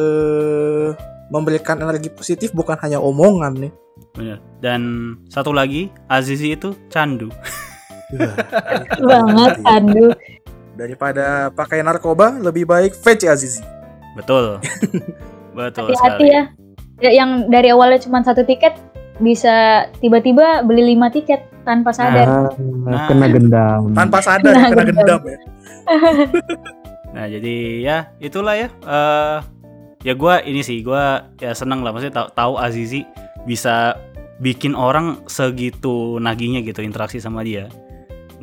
memberikan 1.33 1.81
energi 1.81 2.13
positif 2.13 2.53
bukan 2.53 2.77
hanya 2.85 3.01
omongan 3.01 3.57
nih. 3.57 3.73
Bener. 4.13 4.37
Dan 4.61 4.81
satu 5.25 5.49
lagi, 5.49 5.89
Azizi 6.05 6.53
itu 6.53 6.77
candu. 6.93 7.33
banget 9.01 9.53
aduh 9.63 10.13
Daripada 10.73 11.53
pakai 11.53 11.85
narkoba, 11.85 12.33
lebih 12.33 12.65
baik 12.65 12.97
VC 12.97 13.29
Azizi. 13.29 13.61
Betul. 14.17 14.57
Betul 15.53 15.93
hati-hati 15.93 15.93
sekali. 16.17 16.33
ya 16.33 16.43
Ya, 16.97 17.09
yang 17.13 17.45
dari 17.45 17.69
awalnya 17.69 18.01
cuma 18.01 18.21
satu 18.21 18.41
tiket 18.41 18.73
bisa 19.17 19.85
tiba-tiba 19.97 20.61
beli 20.61 20.93
lima 20.93 21.09
tiket 21.09 21.45
tanpa 21.61 21.93
sadar 21.93 22.49
Ah, 22.87 23.05
kena 23.05 23.29
gendam. 23.29 23.93
Tanpa 23.93 24.17
sadar, 24.17 24.49
Nah, 24.49 24.69
kena 24.69 24.81
betul. 24.81 24.97
gendam 24.97 25.21
ya. 25.25 25.37
Nah 27.13 27.25
jadi 27.29 27.55
ya 27.79 27.97
itulah 28.17 28.57
ya. 28.57 28.73
eh 28.73 29.37
ya 30.01 30.13
gue 30.13 30.33
ini 30.43 30.65
sih 30.65 30.81
gue 30.81 31.03
ya 31.37 31.53
seneng 31.53 31.85
lah 31.85 31.93
maksudnya 31.93 32.17
tahu 32.17 32.27
tahu 32.33 32.53
Azizi 32.57 33.05
bisa 33.45 33.93
bikin 34.41 34.73
orang 34.73 35.21
segitu 35.29 36.17
nagihnya 36.17 36.65
gitu 36.65 36.81
interaksi 36.81 37.21
sama 37.21 37.45
dia. 37.45 37.69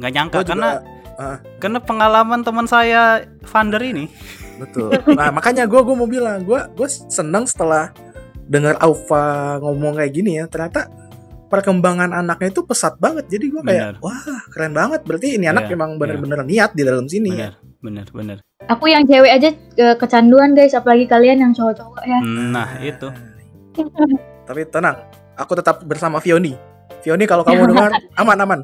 Nggak 0.01 0.11
nyangka 0.11 0.33
Gua 0.33 0.41
juga- 0.41 0.51
karena 0.51 0.71
ah. 1.15 1.37
karena 1.61 1.79
pengalaman 1.79 2.41
teman 2.41 2.65
saya 2.65 3.03
Vander 3.45 3.83
ini. 3.83 4.09
Betul. 4.57 4.93
Nah, 5.19 5.29
makanya 5.31 5.65
gue 5.65 5.77
gua 5.79 5.95
mau 5.95 6.05
bilang, 6.07 6.41
gue 6.41 6.61
gue 6.71 6.89
seneng 6.89 7.45
setelah 7.45 7.93
dengar 8.43 8.77
Aufa 8.79 9.57
ngomong 9.59 9.95
kayak 9.95 10.13
gini 10.13 10.37
ya. 10.37 10.45
Ternyata 10.45 10.89
perkembangan 11.47 12.13
anaknya 12.15 12.49
itu 12.51 12.63
pesat 12.63 12.97
banget. 12.97 13.29
Jadi 13.29 13.45
gue 13.49 13.63
kayak, 13.63 13.85
Benar. 13.91 13.95
wah 14.01 14.21
keren 14.49 14.73
banget. 14.73 15.01
Berarti 15.03 15.35
ini 15.35 15.47
anak 15.47 15.65
Iya, 15.65 15.73
memang 15.75 15.91
bener-bener 15.97 16.41
niat 16.43 16.71
di 16.73 16.83
dalam 16.83 17.05
sini 17.05 17.31
ya. 17.31 17.53
Bener 17.53 17.55
bener 17.81 18.07
bener. 18.13 18.39
aku 18.63 18.87
yang 18.87 19.03
cewek 19.03 19.33
aja 19.33 19.49
ke- 19.51 19.97
kecanduan 19.97 20.53
guys 20.53 20.73
apalagi 20.73 21.05
kalian 21.05 21.41
yang 21.41 21.51
cowok-cowok 21.51 22.05
ya 22.05 22.21
Nah 22.23 22.69
itu. 22.79 23.09
Tapi 24.45 24.61
tenang, 24.67 24.97
aku 25.33 25.53
tetap 25.55 25.81
bersama 25.83 26.19
Fioni. 26.19 26.55
Fioni 27.01 27.25
kalau 27.25 27.41
kamu 27.41 27.67
dengar 27.73 27.91
aman-aman. 28.15 28.61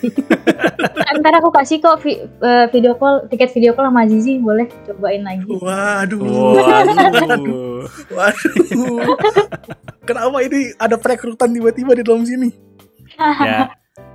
ntar 1.20 1.34
aku 1.36 1.50
kasih 1.50 1.78
kok 1.78 2.00
vi- 2.00 2.20
eh, 2.22 2.66
video 2.68 2.94
call 2.94 3.26
tiket 3.26 3.50
video 3.50 3.72
call 3.72 3.88
sama 3.88 4.06
Zizi 4.06 4.38
boleh 4.38 4.66
cobain 4.86 5.20
lagi 5.20 5.44
Waduh. 5.46 6.20
Waduh. 6.56 7.84
Waduh. 8.08 8.98
Kenapa 10.02 10.38
ini 10.40 10.72
ada 10.74 10.96
perekrutan 10.96 11.50
tiba-tiba 11.50 11.92
di 11.92 12.02
dalam 12.02 12.24
sini? 12.24 12.48
ya 13.20 13.68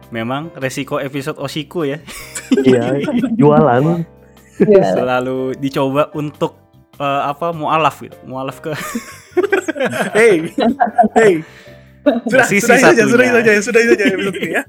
memang 0.10 0.50
resiko 0.56 0.98
episode 0.98 1.38
Oshiku 1.38 1.86
ya 1.86 2.02
Iya, 2.66 3.02
jualan. 3.36 4.02
selalu 4.96 5.54
dicoba 5.56 6.10
untuk 6.12 6.58
eh, 6.96 7.22
apa 7.26 7.52
mualaf 7.52 8.02
gitu 8.02 8.18
mualaf 8.24 8.58
ke 8.60 8.72
Hey, 10.16 10.48
hey. 11.14 11.44
Sudah, 12.06 12.46
sudah 12.48 12.62
sudah 12.64 12.78
saja, 12.80 13.02
sudah 13.04 13.28
saja 13.34 13.52
episode 13.52 14.38
ini 14.40 14.56
ya. 14.56 14.64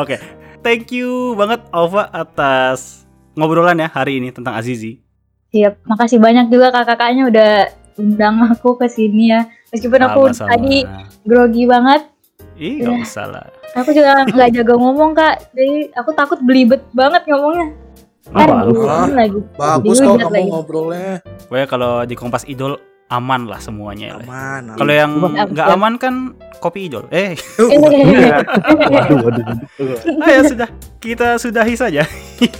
Oke, 0.00 0.16
thank 0.60 0.90
you 0.90 1.34
banget 1.34 1.60
Alva 1.70 2.08
atas 2.08 3.04
ngobrolan 3.32 3.76
ya 3.76 3.88
hari 3.88 4.18
ini 4.18 4.30
tentang 4.30 4.54
Azizi. 4.54 5.02
siap 5.48 5.78
makasih 5.84 6.18
banyak 6.18 6.50
juga 6.50 6.70
kakak-kakaknya 6.70 7.30
udah 7.30 7.52
undang 7.94 8.42
aku 8.44 8.74
ke 8.74 8.90
sini 8.90 9.30
ya 9.30 9.46
meskipun 9.70 10.02
aku 10.02 10.20
Sama-sama. 10.28 10.50
tadi 10.50 10.76
grogi 11.22 11.62
banget 11.64 12.02
Ih, 12.54 12.82
gak 12.82 13.02
usah 13.02 13.26
lah. 13.28 13.46
aku 13.72 13.90
juga 13.90 14.22
nggak 14.24 14.50
jaga 14.50 14.74
ngomong 14.74 15.14
kak 15.14 15.54
jadi 15.54 15.94
aku 15.94 16.10
takut 16.12 16.38
belibet 16.42 16.82
banget 16.90 17.22
ngomongnya 17.26 17.70
lagi 19.14 19.40
Bagus 19.54 19.98
Dihujat 19.98 20.06
kok 20.08 20.18
kamu 20.18 20.32
lagi. 20.32 20.48
ngobrolnya. 20.48 21.10
Pokoknya 21.44 21.66
kalau 21.68 21.92
di 22.02 22.14
Kompas 22.16 22.44
Idol 22.48 22.72
aman 23.06 23.46
lah 23.46 23.60
semuanya. 23.60 24.16
Aman. 24.16 24.72
aman. 24.72 24.76
Kalau 24.76 24.92
yang 24.92 25.10
nggak 25.50 25.68
aman 25.70 25.94
kan 25.96 26.14
kopi 26.58 26.88
Idol. 26.88 27.04
Eh, 27.10 27.36
Waduh, 27.60 29.18
waduh. 29.20 29.44
ayo 30.24 30.40
sudah 30.44 30.68
kita 30.98 31.36
sudahi 31.36 31.74
saja. 31.74 32.02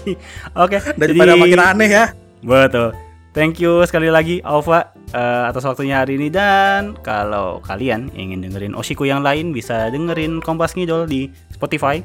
Oke, 0.64 0.78
Daripada 0.94 1.32
jadi- 1.32 1.40
makin 1.40 1.60
aneh 1.60 1.90
ya. 1.90 2.04
Betul. 2.40 2.92
Thank 3.34 3.58
you 3.58 3.82
sekali 3.82 4.06
lagi 4.08 4.38
Alva 4.40 4.94
eh, 5.10 5.42
atas 5.48 5.66
waktunya 5.66 5.98
hari 5.98 6.14
ini 6.14 6.30
dan 6.30 6.94
kalau 7.02 7.58
kalian 7.60 8.06
ingin 8.14 8.46
dengerin 8.46 8.78
Oshiku 8.78 9.02
yang 9.02 9.26
lain 9.26 9.50
bisa 9.50 9.90
dengerin 9.90 10.38
Kompas 10.38 10.78
Ngidol 10.78 11.08
di 11.08 11.26
Spotify. 11.50 11.98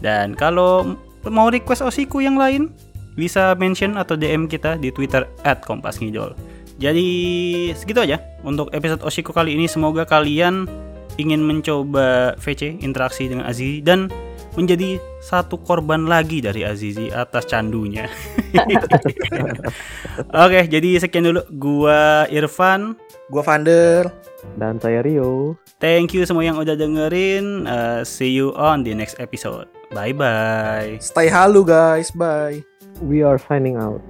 Dan 0.00 0.34
kalau 0.34 0.96
mau 1.22 1.52
request 1.52 1.84
Oshiku 1.84 2.18
yang 2.18 2.34
lain 2.34 2.72
bisa 3.14 3.52
mention 3.54 3.94
atau 3.94 4.16
DM 4.16 4.48
kita 4.48 4.74
di 4.74 4.88
Twitter 4.88 5.28
@kompasngidol. 5.62 6.34
Jadi 6.80 7.06
segitu 7.76 8.00
aja 8.00 8.16
untuk 8.40 8.72
episode 8.72 9.04
Oshiku 9.04 9.36
kali 9.36 9.52
ini. 9.52 9.68
Semoga 9.68 10.08
kalian 10.08 10.64
ingin 11.20 11.44
mencoba 11.44 12.32
VC 12.40 12.80
interaksi 12.80 13.28
dengan 13.28 13.44
Azizi 13.44 13.84
dan 13.84 14.08
menjadi 14.56 14.96
satu 15.20 15.60
korban 15.60 16.08
lagi 16.08 16.40
dari 16.40 16.64
Azizi 16.64 17.12
atas 17.12 17.44
candunya. 17.46 18.08
Oke, 20.44 20.66
jadi 20.66 20.96
sekian 20.96 21.28
dulu 21.28 21.44
gua 21.60 22.24
Irfan. 22.32 22.96
Gua 23.28 23.44
Vander. 23.44 24.08
Dan 24.56 24.80
saya 24.80 25.04
Rio. 25.04 25.60
Thank 25.78 26.16
you 26.16 26.24
semua 26.24 26.48
yang 26.48 26.56
udah 26.56 26.72
dengerin. 26.72 27.68
Uh, 27.68 28.00
see 28.08 28.32
you 28.32 28.56
on 28.56 28.88
the 28.88 28.96
next 28.96 29.20
episode. 29.20 29.68
Bye 29.92 30.16
bye. 30.16 30.96
Stay 30.96 31.28
halu 31.28 31.60
guys, 31.60 32.08
bye. 32.08 32.64
We 33.04 33.20
are 33.20 33.36
signing 33.36 33.76
out. 33.76 34.00